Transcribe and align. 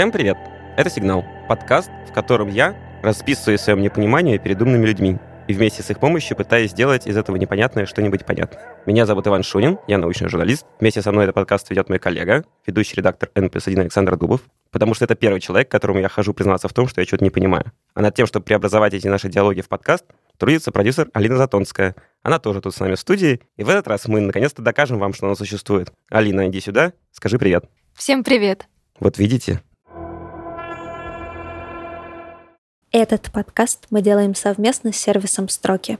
Всем 0.00 0.12
привет! 0.12 0.38
Это 0.78 0.88
«Сигнал»— 0.88 1.26
подкаст, 1.46 1.90
в 2.08 2.14
котором 2.14 2.48
я 2.48 2.74
расписываю 3.02 3.58
своем 3.58 3.82
непонимании 3.82 4.38
перед 4.38 4.62
умными 4.62 4.86
людьми 4.86 5.18
и 5.46 5.52
вместе 5.52 5.82
с 5.82 5.90
их 5.90 6.00
помощью 6.00 6.38
пытаюсь 6.38 6.70
сделать 6.70 7.06
из 7.06 7.18
этого 7.18 7.36
непонятное 7.36 7.84
что-нибудь 7.84 8.24
понятное. 8.24 8.78
Меня 8.86 9.04
зовут 9.04 9.26
Иван 9.26 9.42
Шунин, 9.42 9.78
я 9.88 9.98
научный 9.98 10.30
журналист. 10.30 10.64
Вместе 10.80 11.02
со 11.02 11.12
мной 11.12 11.24
этот 11.24 11.34
подкаст 11.34 11.68
ведет 11.68 11.90
мой 11.90 11.98
коллега, 11.98 12.46
ведущий 12.66 12.96
редактор 12.96 13.28
N+1 13.34 13.78
Александр 13.78 14.16
Дубов, 14.16 14.40
потому 14.70 14.94
что 14.94 15.04
это 15.04 15.14
первый 15.16 15.38
человек, 15.38 15.70
которому 15.70 16.00
я 16.00 16.08
хожу 16.08 16.32
признаться 16.32 16.66
в 16.66 16.72
том, 16.72 16.88
что 16.88 17.02
я 17.02 17.06
что-то 17.06 17.22
не 17.22 17.28
понимаю. 17.28 17.70
А 17.92 18.00
над 18.00 18.14
тем, 18.14 18.26
чтобы 18.26 18.46
преобразовать 18.46 18.94
эти 18.94 19.06
наши 19.06 19.28
диалоги 19.28 19.60
в 19.60 19.68
подкаст, 19.68 20.06
трудится 20.38 20.72
продюсер 20.72 21.10
Алина 21.12 21.36
Затонская. 21.36 21.94
Она 22.22 22.38
тоже 22.38 22.62
тут 22.62 22.74
с 22.74 22.80
нами 22.80 22.94
в 22.94 22.98
студии, 22.98 23.42
и 23.58 23.64
в 23.64 23.68
этот 23.68 23.86
раз 23.86 24.08
мы 24.08 24.20
наконец-то 24.20 24.62
докажем 24.62 24.98
вам, 24.98 25.12
что 25.12 25.26
она 25.26 25.34
существует. 25.34 25.92
Алина, 26.08 26.48
иди 26.48 26.62
сюда, 26.62 26.94
скажи 27.12 27.38
привет. 27.38 27.66
Всем 27.92 28.24
привет. 28.24 28.66
Вот 28.98 29.18
видите, 29.18 29.60
Этот 32.92 33.30
подкаст 33.30 33.86
мы 33.90 34.02
делаем 34.02 34.34
совместно 34.34 34.92
с 34.92 34.96
сервисом 34.96 35.48
«Строки». 35.48 35.96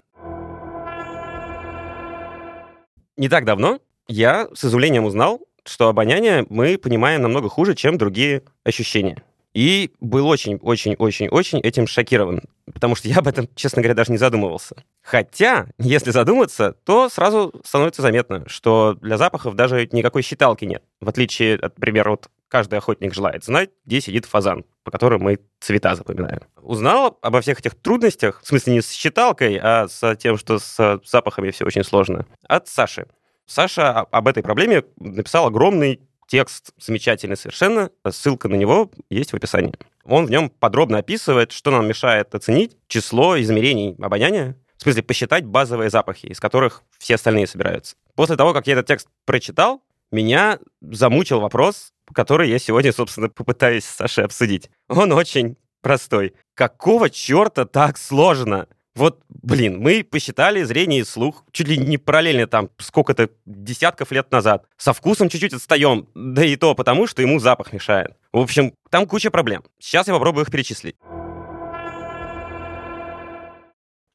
Не 3.17 3.29
так 3.29 3.45
давно 3.45 3.79
я 4.09 4.49
с 4.53 4.65
изумлением 4.65 5.05
узнал, 5.05 5.41
что 5.65 5.89
обоняние 5.89 6.47
мы 6.49 6.79
понимаем 6.79 7.23
намного 7.23 7.49
хуже, 7.49 7.77
чем 7.77 7.97
другие 7.97 8.43
ощущения. 8.65 9.23
И 9.55 9.93
был 10.01 10.27
очень-очень-очень-очень 10.27 11.61
этим 11.61 11.87
шокирован, 11.87 12.43
потому 12.73 12.97
что 12.97 13.07
я 13.07 13.19
об 13.19 13.29
этом, 13.29 13.49
честно 13.55 13.83
говоря, 13.83 13.95
даже 13.95 14.11
не 14.11 14.19
задумывался. 14.19 14.75
Хотя, 15.01 15.69
если 15.79 16.11
задуматься, 16.11 16.75
то 16.85 17.09
сразу 17.09 17.53
становится 17.65 18.03
заметно, 18.03 18.49
что 18.49 18.95
для 19.01 19.17
запахов 19.17 19.55
даже 19.55 19.89
никакой 19.93 20.23
считалки 20.23 20.65
нет. 20.65 20.83
В 21.01 21.09
отличие 21.09 21.55
от, 21.55 21.79
например, 21.79 22.11
вот 22.11 22.31
каждый 22.49 22.79
охотник 22.79 23.15
желает 23.15 23.45
знать, 23.45 23.71
где 23.85 24.01
сидит 24.01 24.25
фазан, 24.25 24.65
по 24.85 24.91
которому 24.91 25.25
мы 25.25 25.39
цвета 25.61 25.95
запоминаем. 25.95 26.41
Узнал 26.63 27.19
обо 27.23 27.41
всех 27.41 27.61
этих 27.61 27.75
трудностях, 27.75 28.41
в 28.43 28.47
смысле 28.47 28.75
не 28.75 28.81
с 28.81 28.91
считалкой, 28.91 29.59
а 29.63 29.89
с 29.89 30.17
тем, 30.17 30.37
что 30.37 30.59
с 30.59 31.01
запахами 31.05 31.51
все 31.51 31.65
очень 31.65 31.85
сложно, 31.85 32.27
от 32.47 32.69
Саши. 32.69 33.07
Саша 33.47 34.01
об 34.01 34.29
этой 34.29 34.43
проблеме 34.43 34.85
написал 34.99 35.47
огромный 35.47 36.01
текст, 36.29 36.73
замечательный 36.79 37.37
совершенно, 37.37 37.91
ссылка 38.09 38.49
на 38.49 38.55
него 38.55 38.91
есть 39.11 39.33
в 39.33 39.37
описании. 39.37 39.75
Он 40.05 40.27
в 40.27 40.31
нем 40.31 40.49
подробно 40.49 40.99
описывает, 40.99 41.51
что 41.51 41.73
нам 41.73 41.89
мешает 41.89 42.35
оценить 42.35 42.77
число 42.87 43.41
измерений 43.41 43.97
обоняния, 44.01 44.57
в 44.77 44.83
смысле 44.83 45.03
посчитать 45.03 45.45
базовые 45.45 45.91
запахи, 45.91 46.27
из 46.27 46.39
которых 46.39 46.85
все 46.99 47.17
остальные 47.17 47.49
собираются. 47.49 47.97
После 48.15 48.37
того, 48.37 48.53
как 48.55 48.67
я 48.69 48.75
этот 48.75 48.87
текст 48.87 49.09
прочитал, 49.27 49.83
меня 50.11 50.59
замучил 50.81 51.41
вопрос, 51.41 51.93
который 52.13 52.49
я 52.49 52.59
сегодня, 52.59 52.93
собственно, 52.93 53.29
попытаюсь 53.29 53.85
с 53.85 53.97
Сашей 53.97 54.25
обсудить. 54.25 54.71
Он 54.89 55.13
очень 55.13 55.57
простой. 55.83 56.35
Какого 56.55 57.11
черта 57.11 57.65
так 57.65 57.99
сложно? 57.99 58.69
Вот, 58.97 59.23
блин, 59.29 59.79
мы 59.81 60.03
посчитали 60.03 60.65
зрение 60.65 61.01
и 61.01 61.05
слух 61.05 61.45
чуть 61.53 61.69
ли 61.69 61.79
не 61.79 61.97
параллельно 61.97 62.47
там 62.49 62.71
сколько-то 62.79 63.31
десятков 63.47 64.11
лет 64.11 64.31
назад. 64.33 64.67
Со 64.77 64.93
вкусом 64.93 65.29
чуть-чуть 65.29 65.55
отстаем, 65.55 66.09
да 66.15 66.45
и 66.45 66.57
то 66.57 66.75
потому, 66.75 67.07
что 67.07 67.23
ему 67.23 67.39
запах 67.39 67.73
мешает. 67.73 68.17
В 68.33 68.39
общем, 68.39 68.75
там 68.91 69.07
куча 69.07 69.31
проблем. 69.31 69.63
Сейчас 69.79 70.09
я 70.09 70.15
попробую 70.15 70.45
их 70.45 70.51
перечислить. 70.51 70.97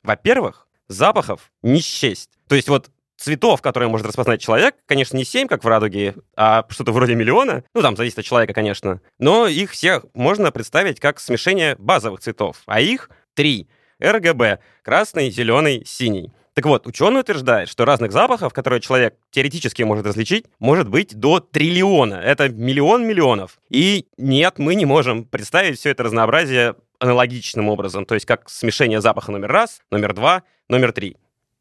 Во-первых, 0.04 0.68
запахов 0.88 1.52
не 1.64 1.80
счесть. 1.80 2.30
То 2.48 2.56
есть 2.56 2.70
вот 2.70 2.92
цветов, 3.26 3.62
которые 3.64 3.90
может 3.90 4.06
распознать 4.06 4.40
человек, 4.40 4.76
конечно, 4.86 5.18
не 5.18 5.26
7, 5.26 5.48
как 5.48 5.64
в 5.64 5.68
радуге, 5.68 6.14
а 6.38 6.64
что-то 6.70 6.92
вроде 6.92 7.16
миллиона. 7.16 7.64
Ну, 7.74 7.82
там 7.82 7.98
зависит 7.98 8.20
от 8.20 8.26
человека, 8.26 8.54
конечно. 8.54 9.02
Но 9.18 9.48
их 9.48 9.72
всех 9.72 10.06
можно 10.14 10.52
представить 10.52 11.00
как 11.00 11.20
смешение 11.20 11.76
базовых 11.80 12.20
цветов. 12.20 12.58
А 12.68 12.80
их 12.80 13.10
три. 13.34 13.68
РГБ— 14.00 14.60
красный, 14.84 15.32
зеленый, 15.32 15.84
синий. 15.88 16.34
Так 16.54 16.68
вот, 16.68 16.86
ученый 16.86 17.22
утверждает, 17.22 17.68
что 17.68 17.84
разных 17.84 18.12
запахов, 18.12 18.54
которые 18.54 18.80
человек 18.80 19.16
теоретически 19.32 19.82
может 19.82 20.06
различить, 20.06 20.46
может 20.60 20.88
быть 20.88 21.16
до 21.16 21.40
триллиона. 21.40 22.16
Это 22.16 22.50
миллион 22.50 23.08
миллионов. 23.08 23.58
И 23.72 24.06
нет, 24.18 24.60
мы 24.60 24.76
не 24.76 24.86
можем 24.86 25.26
представить 25.26 25.80
все 25.80 25.90
это 25.90 26.04
разнообразие 26.04 26.76
аналогичным 27.00 27.70
образом, 27.70 28.06
то 28.06 28.14
есть 28.14 28.28
как 28.28 28.50
смешение 28.50 29.02
запаха 29.02 29.32
номер 29.32 29.52
раз, 29.52 29.82
номер 29.90 30.14
два, 30.14 30.44
номер 30.70 30.92
три. 30.92 31.18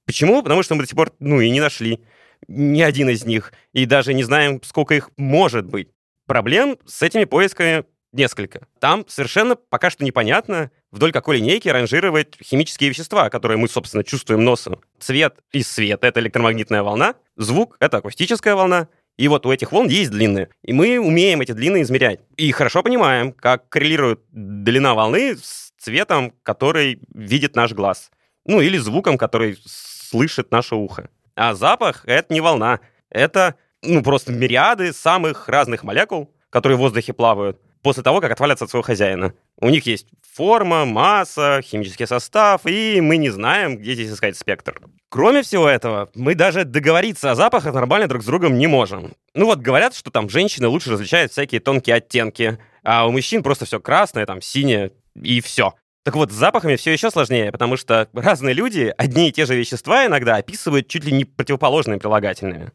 Почему? 0.07 0.43
Потому 0.43 0.63
что 0.63 0.75
мы 0.75 0.83
до 0.83 0.89
сих 0.89 0.97
пор, 0.97 1.13
ну, 1.19 1.41
и 1.41 1.51
не 1.51 1.61
нашли 1.61 2.01
ни 2.49 2.83
один 2.83 3.09
из 3.09 3.25
них, 3.25 3.53
и 3.73 3.87
даже 3.87 4.13
не 4.15 4.23
знаем, 4.23 4.61
сколько 4.63 4.95
их 4.95 5.11
может 5.17 5.67
быть. 5.67 5.89
Проблем 6.27 6.79
с 6.87 7.03
этими 7.03 7.25
поисками 7.25 7.85
несколько. 8.13 8.67
Там 8.81 9.05
совершенно 9.09 9.57
пока 9.57 9.91
что 9.91 10.05
непонятно, 10.05 10.71
вдоль 10.91 11.13
какой 11.13 11.39
линейки 11.39 11.69
ранжировать 11.69 12.37
химические 12.43 12.91
вещества, 12.91 13.29
которые 13.29 13.59
мы, 13.59 13.69
собственно, 13.69 14.05
чувствуем 14.05 14.45
носом. 14.45 14.81
Цвет 14.99 15.37
и 15.53 15.63
свет— 15.63 16.01
это 16.05 16.21
электромагнитная 16.21 16.83
волна, 16.83 17.15
звук— 17.37 17.77
это 17.81 17.99
акустическая 17.99 18.55
волна, 18.55 18.89
и 19.17 19.29
вот 19.29 19.47
у 19.47 19.53
этих 19.53 19.73
волн 19.73 19.89
есть 19.89 20.11
длины, 20.11 20.49
и 20.63 20.73
мы 20.73 20.99
умеем 20.99 21.41
эти 21.41 21.53
длины 21.53 21.83
измерять. 21.83 22.21
И 22.37 22.51
хорошо 22.53 22.83
понимаем, 22.83 23.33
как 23.33 23.69
коррелирует 23.69 24.21
длина 24.31 24.95
волны 24.95 25.37
с 25.37 25.73
цветом, 25.79 26.33
который 26.43 27.01
видит 27.13 27.55
наш 27.55 27.73
глаз. 27.73 28.11
Ну, 28.47 28.61
или 28.61 28.77
звуком, 28.77 29.17
который 29.17 29.57
слышит 30.15 30.53
наше 30.53 30.77
ухо. 30.77 31.09
А 31.35 31.55
запах— 31.55 32.05
это 32.07 32.33
не 32.33 32.41
волна. 32.41 32.79
Это, 33.11 33.57
ну, 33.83 34.01
просто 34.01 34.31
мириады 34.31 34.93
самых 34.93 35.49
разных 35.49 35.83
молекул, 35.83 36.33
которые 36.51 36.77
в 36.77 36.81
воздухе 36.81 37.13
плавают, 37.13 37.61
после 37.83 38.05
того, 38.05 38.21
как 38.21 38.31
отвалятся 38.31 38.65
от 38.65 38.71
своего 38.71 38.85
хозяина. 38.85 39.35
У 39.61 39.69
них 39.71 39.87
есть 39.87 40.07
форма, 40.33 40.85
масса, 40.85 41.63
химический 41.65 42.07
состав, 42.07 42.61
и 42.65 43.01
мы 43.01 43.17
не 43.17 43.31
знаем, 43.31 43.77
где 43.77 43.95
здесь 43.95 44.13
искать 44.13 44.37
спектр. 44.37 44.81
Кроме 45.09 45.43
всего 45.43 45.69
этого, 45.69 46.11
мы 46.15 46.37
даже 46.37 46.65
договориться 46.65 47.33
о 47.33 47.35
запахах 47.35 47.75
нормально 47.75 48.07
друг 48.07 48.23
с 48.23 48.27
другом 48.27 48.57
не 48.57 48.69
можем. 48.69 49.15
Ну 49.35 49.47
вот 49.47 49.59
говорят, 49.59 49.97
что 49.97 50.13
там 50.13 50.29
женщины 50.29 50.69
лучше 50.69 50.93
различают 50.93 51.33
всякие 51.33 51.61
тонкие 51.61 51.97
оттенки, 51.97 52.59
а 52.85 53.09
у 53.09 53.11
мужчин 53.11 53.43
просто 53.43 53.65
все 53.65 53.81
красное, 53.81 54.27
там 54.27 54.41
синее, 54.41 54.93
и 55.21 55.41
все. 55.41 55.75
Так 56.05 56.17
вот, 56.17 56.31
с 56.31 56.35
запахами 56.35 56.77
все 56.77 56.93
еще 56.93 57.11
сложнее, 57.11 57.51
потому 57.51 57.79
что 57.79 58.09
разные 58.13 58.55
люди 58.55 58.93
одни 58.99 59.31
и 59.31 59.33
те 59.33 59.47
же 59.47 59.57
вещества 59.57 60.05
иногда 60.05 60.37
описывают 60.37 60.87
чуть 60.87 61.05
ли 61.05 61.13
не 61.13 61.25
противоположными 61.25 61.99
прилагательными. 61.99 62.73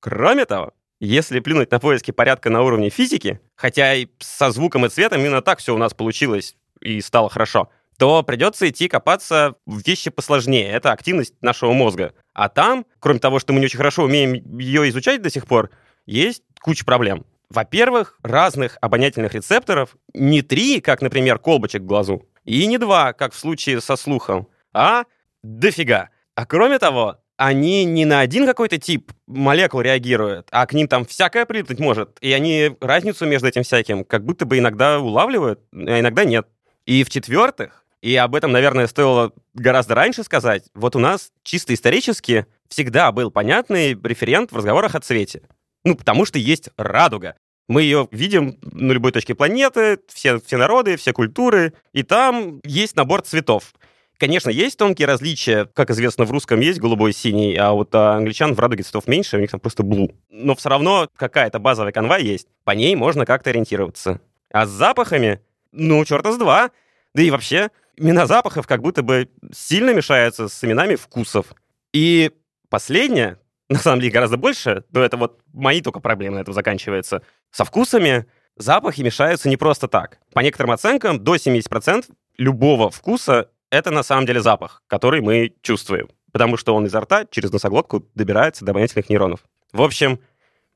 Кроме 0.00 0.46
того, 0.46 0.72
если 0.98 1.38
плюнуть 1.38 1.70
на 1.70 1.78
поиски 1.78 2.10
порядка 2.10 2.50
на 2.50 2.62
уровне 2.62 2.90
физики, 2.90 3.40
хотя 3.54 3.94
и 3.94 4.08
со 4.18 4.50
звуком 4.50 4.84
и 4.84 4.88
цветом 4.88 5.20
именно 5.20 5.42
так 5.42 5.60
все 5.60 5.74
у 5.74 5.78
нас 5.78 5.94
получилось 5.94 6.56
и 6.80 7.00
стало 7.00 7.30
хорошо, 7.30 7.70
то 7.98 8.24
придется 8.24 8.68
идти 8.68 8.88
копаться 8.88 9.54
в 9.64 9.86
вещи 9.86 10.10
посложнее. 10.10 10.68
Это 10.68 10.90
активность 10.90 11.34
нашего 11.40 11.72
мозга. 11.72 12.14
А 12.34 12.48
там, 12.48 12.84
кроме 12.98 13.20
того, 13.20 13.38
что 13.38 13.52
мы 13.52 13.60
не 13.60 13.66
очень 13.66 13.76
хорошо 13.76 14.02
умеем 14.02 14.58
ее 14.58 14.88
изучать 14.88 15.22
до 15.22 15.30
сих 15.30 15.46
пор, 15.46 15.70
есть 16.04 16.42
куча 16.60 16.84
проблем. 16.84 17.24
Во-первых, 17.48 18.18
разных 18.22 18.76
обонятельных 18.80 19.34
рецепторов 19.34 19.96
не 20.14 20.42
три, 20.42 20.80
как, 20.80 21.00
например, 21.00 21.38
колбочек 21.38 21.82
в 21.82 21.86
глазу, 21.86 22.26
и 22.44 22.66
не 22.66 22.78
два, 22.78 23.12
как 23.12 23.32
в 23.32 23.38
случае 23.38 23.80
со 23.80 23.96
слухом, 23.96 24.48
а 24.72 25.04
дофига. 25.42 26.10
А 26.34 26.46
кроме 26.46 26.78
того, 26.78 27.18
они 27.36 27.84
не 27.84 28.04
на 28.04 28.20
один 28.20 28.46
какой-то 28.46 28.78
тип 28.78 29.12
молекул 29.26 29.80
реагируют, 29.80 30.48
а 30.50 30.66
к 30.66 30.72
ним 30.72 30.88
там 30.88 31.04
всякое 31.04 31.44
прилетать 31.44 31.78
может. 31.78 32.18
И 32.20 32.32
они 32.32 32.76
разницу 32.80 33.26
между 33.26 33.48
этим 33.48 33.62
всяким 33.62 34.04
как 34.04 34.24
будто 34.24 34.46
бы 34.46 34.58
иногда 34.58 35.00
улавливают, 35.00 35.60
а 35.72 36.00
иногда 36.00 36.24
нет. 36.24 36.46
И 36.86 37.04
в-четвертых, 37.04 37.84
и 38.00 38.16
об 38.16 38.34
этом, 38.34 38.52
наверное, 38.52 38.86
стоило 38.86 39.32
гораздо 39.54 39.94
раньше 39.94 40.24
сказать, 40.24 40.64
вот 40.74 40.96
у 40.96 40.98
нас 40.98 41.30
чисто 41.42 41.72
исторически 41.74 42.46
всегда 42.68 43.12
был 43.12 43.30
понятный 43.30 43.94
референт 43.94 44.50
в 44.50 44.56
разговорах 44.56 44.94
о 44.94 45.00
цвете. 45.00 45.42
Ну, 45.84 45.96
потому 45.96 46.24
что 46.24 46.38
есть 46.38 46.70
радуга. 46.76 47.36
Мы 47.72 47.84
ее 47.84 48.06
видим 48.10 48.58
на 48.60 48.92
любой 48.92 49.12
точке 49.12 49.34
планеты, 49.34 49.98
все, 50.08 50.38
все 50.40 50.58
народы, 50.58 50.98
все 50.98 51.14
культуры, 51.14 51.72
и 51.94 52.02
там 52.02 52.60
есть 52.64 52.96
набор 52.96 53.22
цветов. 53.22 53.72
Конечно, 54.18 54.50
есть 54.50 54.76
тонкие 54.76 55.08
различия. 55.08 55.64
Как 55.72 55.90
известно, 55.90 56.26
в 56.26 56.30
русском 56.30 56.60
есть 56.60 56.80
голубой 56.80 57.12
и 57.12 57.14
синий, 57.14 57.56
а 57.56 57.72
вот 57.72 57.94
а 57.94 58.16
англичан 58.16 58.54
в 58.54 58.60
радуге 58.60 58.82
цветов 58.82 59.08
меньше, 59.08 59.38
у 59.38 59.40
них 59.40 59.50
там 59.50 59.58
просто 59.58 59.84
blue. 59.84 60.14
Но 60.28 60.54
все 60.54 60.68
равно 60.68 61.08
какая-то 61.16 61.60
базовая 61.60 61.92
канва 61.92 62.18
есть. 62.18 62.46
По 62.64 62.72
ней 62.72 62.94
можно 62.94 63.24
как-то 63.24 63.48
ориентироваться. 63.48 64.20
А 64.52 64.66
с 64.66 64.68
запахами, 64.68 65.40
ну, 65.72 66.04
черта 66.04 66.32
с 66.32 66.36
два. 66.36 66.72
Да 67.14 67.22
и 67.22 67.30
вообще, 67.30 67.70
имена 67.96 68.26
запахов 68.26 68.66
как 68.66 68.82
будто 68.82 69.02
бы 69.02 69.30
сильно 69.50 69.94
мешаются 69.94 70.48
с 70.48 70.62
именами 70.62 70.96
вкусов. 70.96 71.46
И 71.94 72.32
последнее, 72.68 73.38
на 73.72 73.78
самом 73.78 74.00
деле 74.00 74.12
гораздо 74.12 74.36
больше, 74.36 74.84
но 74.90 75.00
это 75.00 75.16
вот 75.16 75.40
мои 75.52 75.80
только 75.80 76.00
проблемы 76.00 76.36
на 76.36 76.40
этом 76.40 76.54
заканчиваются. 76.54 77.22
Со 77.50 77.64
вкусами 77.64 78.26
запахи 78.56 79.02
мешаются 79.02 79.48
не 79.48 79.56
просто 79.56 79.88
так. 79.88 80.18
По 80.32 80.40
некоторым 80.40 80.72
оценкам, 80.72 81.18
до 81.18 81.36
70% 81.36 82.04
любого 82.38 82.90
вкуса 82.90 83.50
это 83.70 83.90
на 83.90 84.02
самом 84.02 84.26
деле 84.26 84.42
запах, 84.42 84.82
который 84.86 85.22
мы 85.22 85.54
чувствуем, 85.62 86.10
потому 86.32 86.56
что 86.56 86.74
он 86.74 86.86
изо 86.86 87.00
рта 87.00 87.24
через 87.30 87.50
носоглотку 87.50 88.06
добирается 88.14 88.64
до 88.64 88.72
обонятельных 88.72 89.08
нейронов. 89.08 89.40
В 89.72 89.80
общем, 89.80 90.20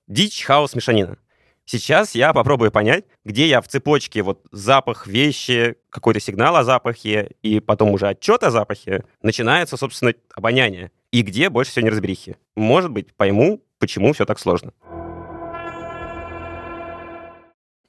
дичь, 0.07 0.43
хаос, 0.45 0.75
мешанина. 0.75 1.19
Сейчас 1.67 2.15
я 2.15 2.33
попробую 2.33 2.71
понять, 2.71 3.05
где 3.25 3.49
я 3.49 3.61
в 3.61 3.67
цепочке 3.67 4.23
вот 4.23 4.41
запах 4.53 5.09
вещи, 5.09 5.75
какой-то 5.91 6.21
сигнал 6.21 6.57
о 6.57 6.63
запахе, 6.65 7.33
и 7.43 7.59
потом 7.59 7.91
уже 7.91 8.07
отчет 8.07 8.45
о 8.45 8.51
запахе, 8.53 9.05
начинается, 9.21 9.77
собственно, 9.77 10.15
обоняние. 10.33 10.93
И 11.17 11.23
где 11.23 11.49
больше 11.49 11.71
всего 11.71 11.87
неразберихи. 11.87 12.37
Может 12.57 12.91
быть, 12.91 13.15
пойму, 13.15 13.63
почему 13.79 14.13
все 14.13 14.27
так 14.27 14.39
сложно. 14.39 14.75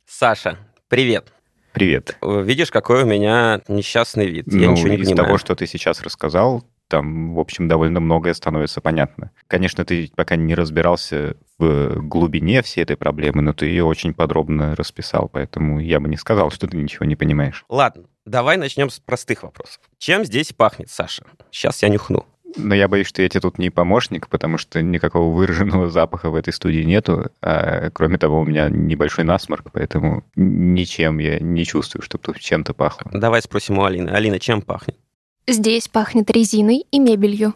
Саша, 0.06 0.57
привет. 0.88 1.33
Привет. 1.74 2.18
Видишь, 2.21 2.71
какой 2.71 3.03
у 3.03 3.06
меня 3.06 3.59
несчастный 3.68 4.27
вид. 4.27 4.47
Ну, 4.47 4.57
я 4.57 4.68
ничего 4.68 4.88
не 4.88 4.95
из 4.95 5.09
понимаю. 5.09 5.25
того, 5.25 5.38
что 5.39 5.56
ты 5.56 5.68
сейчас 5.68 6.01
рассказал, 6.03 6.63
там, 6.88 7.33
в 7.33 7.39
общем, 7.41 7.68
довольно 7.68 8.00
многое 8.00 8.33
становится 8.33 8.79
понятно. 8.79 9.31
Конечно, 9.47 9.83
ты 9.83 10.09
пока 10.15 10.38
не 10.38 10.56
разбирался 10.56 11.35
в 11.57 11.95
глубине 11.97 12.62
всей 12.62 12.83
этой 12.83 12.95
проблемы, 12.95 13.41
но 13.41 13.51
ты 13.51 13.65
ее 13.65 13.83
очень 13.83 14.13
подробно 14.13 14.73
расписал, 14.73 15.27
поэтому 15.27 15.81
я 15.81 16.00
бы 16.00 16.07
не 16.07 16.15
сказал, 16.15 16.50
что 16.50 16.65
ты 16.65 16.77
ничего 16.77 17.06
не 17.06 17.18
понимаешь. 17.18 17.65
Ладно, 17.68 18.06
давай 18.25 18.56
начнем 18.56 18.89
с 18.89 19.01
простых 19.01 19.44
вопросов. 19.44 19.81
Чем 19.97 20.23
здесь 20.23 20.53
пахнет, 20.53 20.89
Саша? 20.89 21.25
Сейчас 21.51 21.83
я 21.83 21.89
нюхну. 21.89 22.25
Но 22.55 22.73
я 22.73 22.88
боюсь, 22.88 23.07
что 23.07 23.21
я 23.21 23.29
тебе 23.29 23.41
тут 23.41 23.57
не 23.57 23.69
помощник, 23.69 24.29
потому 24.29 24.57
что 24.57 24.81
никакого 24.81 25.35
выраженного 25.35 25.89
запаха 25.89 26.29
в 26.29 26.35
этой 26.35 26.53
студии 26.53 26.81
нету. 26.81 27.29
А, 27.41 27.89
кроме 27.91 28.17
того, 28.17 28.39
у 28.39 28.45
меня 28.45 28.69
небольшой 28.69 29.25
насморк, 29.25 29.71
поэтому 29.71 30.23
ничем 30.35 31.19
я 31.19 31.39
не 31.39 31.65
чувствую, 31.65 32.01
чтобы 32.01 32.23
тут 32.23 32.39
чем-то 32.39 32.73
пахло. 32.73 33.11
Давай 33.13 33.41
спросим 33.41 33.77
у 33.77 33.83
Алины. 33.83 34.09
Алина, 34.09 34.39
чем 34.39 34.61
пахнет? 34.61 34.97
Здесь 35.47 35.88
пахнет 35.88 36.29
резиной 36.29 36.85
и 36.91 36.99
мебелью. 36.99 37.53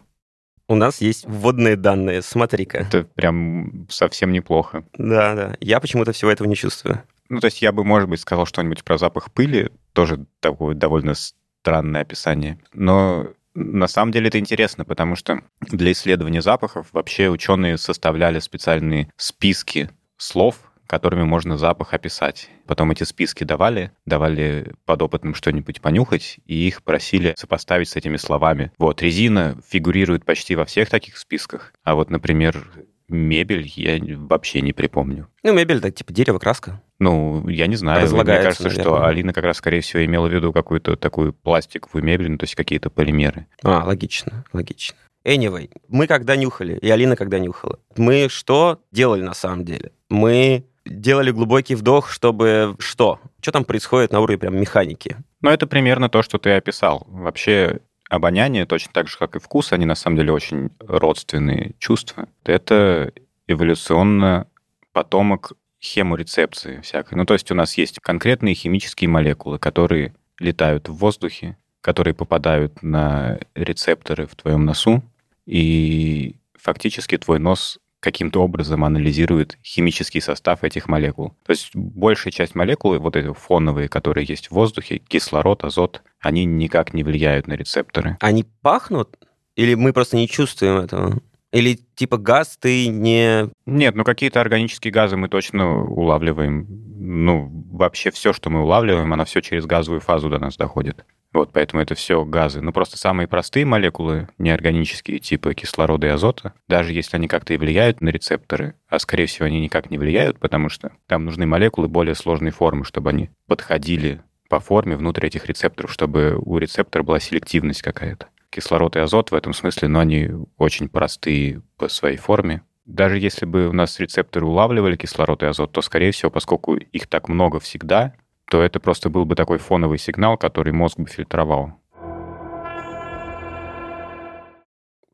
У 0.68 0.76
нас 0.76 1.02
есть 1.02 1.26
вводные 1.28 1.76
данные, 1.76 2.22
смотри-ка. 2.22 2.78
Это 2.78 3.04
прям 3.04 3.88
совсем 3.90 4.32
неплохо. 4.32 4.86
Да, 4.98 5.36
да. 5.36 5.58
Я 5.60 5.82
почему-то 5.82 6.14
всего 6.14 6.32
этого 6.32 6.48
не 6.48 6.56
чувствую. 6.56 7.04
Ну, 7.28 7.40
то 7.40 7.46
есть 7.46 7.62
я 7.62 7.72
бы, 7.72 7.84
может 7.84 8.08
быть, 8.08 8.22
сказал 8.22 8.46
что-нибудь 8.46 8.84
про 8.84 8.98
запах 8.98 9.32
пыли, 9.32 9.70
тоже 9.94 10.26
такое 10.40 10.76
довольно 10.76 11.14
странное 11.14 12.02
описание. 12.02 12.60
Но 12.74 13.28
на 13.54 13.88
самом 13.88 14.12
деле 14.12 14.28
это 14.28 14.40
интересно, 14.40 14.86
потому 14.86 15.16
что 15.16 15.42
для 15.60 15.92
исследования 15.92 16.42
запахов 16.42 16.88
вообще 16.92 17.30
ученые 17.30 17.78
составляли 17.78 18.40
специальные 18.40 19.12
списки 19.18 19.90
слов, 20.18 20.72
которыми 20.88 21.24
можно 21.24 21.58
запах 21.58 21.94
описать. 21.94 22.50
Потом 22.68 22.92
эти 22.92 23.04
списки 23.04 23.46
давали, 23.46 23.92
давали 24.06 24.74
подопытным 24.86 25.34
что-нибудь 25.36 25.82
понюхать, 25.82 26.40
и 26.46 26.68
их 26.68 26.84
просили 26.84 27.34
сопоставить 27.38 27.88
с 27.90 27.96
этими 27.96 28.18
словами. 28.18 28.72
Вот, 28.78 29.02
резина 29.02 29.58
фигурирует 29.68 30.26
почти 30.26 30.56
во 30.56 30.66
всех 30.66 30.90
таких 30.90 31.18
списках, 31.18 31.74
а 31.84 31.96
вот, 31.96 32.10
например, 32.10 32.68
мебель 33.12 33.72
я 33.76 34.00
вообще 34.18 34.62
не 34.62 34.74
припомню. 34.74 35.28
Ну, 35.44 35.54
мебель, 35.54 35.78
это 35.78 35.92
типа 35.92 36.14
дерево, 36.14 36.40
краска. 36.40 36.82
Ну, 37.00 37.48
я 37.48 37.68
не 37.68 37.76
знаю. 37.76 38.10
Мне 38.10 38.24
кажется, 38.24 38.70
что 38.70 38.92
наверное. 38.92 39.08
Алина 39.08 39.34
как 39.34 39.44
раз, 39.44 39.58
скорее 39.58 39.82
всего, 39.82 40.04
имела 40.06 40.28
в 40.28 40.34
виду 40.34 40.54
какую-то 40.54 40.96
такую 40.96 41.34
пластиковую 41.34 42.04
мебель, 42.04 42.30
ну, 42.30 42.38
то 42.38 42.44
есть 42.44 42.56
какие-то 42.56 42.90
полимеры. 42.90 43.48
А, 43.64 43.84
логично, 43.86 44.46
логично. 44.54 44.98
Anyway, 45.24 45.70
мы 45.88 46.08
когда 46.08 46.36
нюхали, 46.36 46.78
и 46.78 46.90
Алина 46.90 47.16
когда 47.16 47.38
нюхала, 47.38 47.80
мы 47.96 48.28
что 48.30 48.80
делали 48.92 49.22
на 49.22 49.36
самом 49.36 49.66
деле? 49.66 49.92
Мы 50.10 50.66
делали 50.86 51.32
глубокий 51.32 51.76
вдох, 51.76 52.10
чтобы 52.10 52.76
что? 52.80 53.20
Что 53.40 53.52
там 53.52 53.66
происходит 53.66 54.12
на 54.12 54.20
уровне 54.20 54.40
прям 54.40 54.60
механики? 54.60 55.18
Но 55.42 55.52
это 55.52 55.68
примерно 55.68 56.10
то, 56.10 56.22
что 56.22 56.38
ты 56.38 56.52
описал. 56.52 57.06
Вообще, 57.08 57.82
обоняние, 58.12 58.66
точно 58.66 58.92
так 58.94 59.08
же, 59.08 59.18
как 59.18 59.36
и 59.38 59.40
вкус, 59.40 59.72
они 59.72 59.86
на 59.86 59.96
самом 59.96 60.18
деле 60.18 60.34
очень 60.34 60.70
родственные 60.80 61.76
чувства. 61.80 62.28
Это 62.44 63.14
эволюционно 63.48 64.48
потомок 64.92 65.54
хеморецепции 65.82 66.82
всякой. 66.82 67.16
Ну, 67.16 67.26
то 67.26 67.34
есть 67.34 67.50
у 67.52 67.56
нас 67.56 67.78
есть 67.78 68.00
конкретные 68.00 68.54
химические 68.54 69.10
молекулы, 69.10 69.60
которые 69.60 70.14
летают 70.40 70.90
в 70.90 70.96
воздухе, 70.96 71.58
которые 71.80 72.14
попадают 72.14 72.84
на 72.84 73.40
рецепторы 73.56 74.28
в 74.28 74.36
твоем 74.36 74.66
носу, 74.66 75.02
и 75.46 76.36
фактически 76.60 77.18
твой 77.18 77.40
нос 77.40 77.80
каким-то 78.02 78.44
образом 78.44 78.84
анализирует 78.84 79.58
химический 79.64 80.20
состав 80.20 80.64
этих 80.66 80.90
молекул. 80.90 81.36
То 81.46 81.52
есть 81.52 81.72
большая 81.74 82.34
часть 82.34 82.56
молекул, 82.56 82.98
вот 83.00 83.16
эти 83.16 83.32
фоновые, 83.32 83.88
которые 83.88 84.26
есть 84.26 84.48
в 84.48 84.52
воздухе, 84.52 84.98
кислород, 84.98 85.64
азот, 85.64 86.02
они 86.20 86.44
никак 86.44 86.94
не 86.94 87.04
влияют 87.04 87.48
на 87.48 87.54
рецепторы. 87.54 88.18
Они 88.20 88.46
пахнут? 88.62 89.18
Или 89.56 89.76
мы 89.76 89.94
просто 89.94 90.18
не 90.18 90.28
чувствуем 90.28 90.78
этого? 90.78 91.22
Или 91.52 91.80
типа 91.96 92.18
газ 92.18 92.58
ты 92.60 92.88
не... 92.88 93.50
Нет, 93.66 93.96
ну 93.96 94.04
какие-то 94.04 94.42
органические 94.42 94.92
газы 94.92 95.18
мы 95.18 95.28
точно 95.28 95.84
улавливаем. 95.84 96.66
Ну, 97.04 97.66
вообще 97.72 98.12
все, 98.12 98.32
что 98.32 98.52
мы 98.52 98.62
улавливаем, 98.62 99.12
оно 99.12 99.26
все 99.26 99.42
через 99.42 99.66
газовую 99.66 100.02
фазу 100.02 100.30
до 100.30 100.38
нас 100.38 100.56
доходит. 100.56 101.04
Вот, 101.34 101.52
поэтому 101.52 101.82
это 101.82 101.96
все 101.96 102.24
газы. 102.24 102.62
Ну, 102.62 102.72
просто 102.72 102.96
самые 102.96 103.28
простые 103.28 103.66
молекулы, 103.66 104.28
неорганические, 104.38 105.18
типа 105.18 105.56
кислорода 105.56 106.06
и 106.06 106.12
азота, 106.12 106.54
даже 106.68 106.94
если 106.94 107.16
они 107.16 107.28
как-то 107.28 107.56
и 107.56 107.58
влияют 107.58 108.02
на 108.02 108.10
рецепторы, 108.10 108.76
а 108.88 109.00
скорее 109.00 109.26
всего 109.26 109.48
они 109.48 109.62
никак 109.62 109.90
не 109.90 109.98
влияют, 109.98 110.38
потому 110.38 110.70
что 110.70 110.92
там 111.08 111.26
нужны 111.26 111.48
молекулы 111.48 111.88
более 111.88 112.14
сложной 112.14 112.52
формы, 112.52 112.86
чтобы 112.86 113.10
они 113.10 113.32
подходили 113.48 114.22
по 114.48 114.60
форме 114.60 114.96
внутрь 114.96 115.26
этих 115.26 115.48
рецепторов, 115.48 115.92
чтобы 115.92 116.38
у 116.38 116.60
рецептора 116.60 117.02
была 117.02 117.20
селективность 117.20 117.82
какая-то. 117.82 118.28
Кислород 118.52 118.96
и 118.96 119.00
азот 119.00 119.32
в 119.32 119.36
этом 119.36 119.54
смысле, 119.54 119.88
но 119.88 120.02
они 120.02 120.30
очень 120.58 120.88
простые 120.88 121.64
по 121.78 121.88
своей 121.88 122.18
форме. 122.18 122.62
Даже 122.92 123.18
если 123.18 123.46
бы 123.46 123.70
у 123.70 123.72
нас 123.72 123.98
рецепторы 124.02 124.46
улавливали 124.46 124.98
кислород 124.98 125.44
и 125.44 125.46
азот, 125.46 125.72
то, 125.72 125.82
скорее 125.82 126.12
всего, 126.12 126.30
поскольку 126.30 126.76
их 126.76 127.08
так 127.08 127.30
много 127.30 127.62
всегда, 127.62 128.14
то 128.50 128.62
это 128.62 128.82
просто 128.82 129.10
был 129.10 129.24
бы 129.24 129.36
такой 129.36 129.60
фоновый 129.60 129.98
сигнал, 129.98 130.38
который 130.38 130.74
мозг 130.74 131.00
бы 131.00 131.08
фильтровал. 131.08 131.74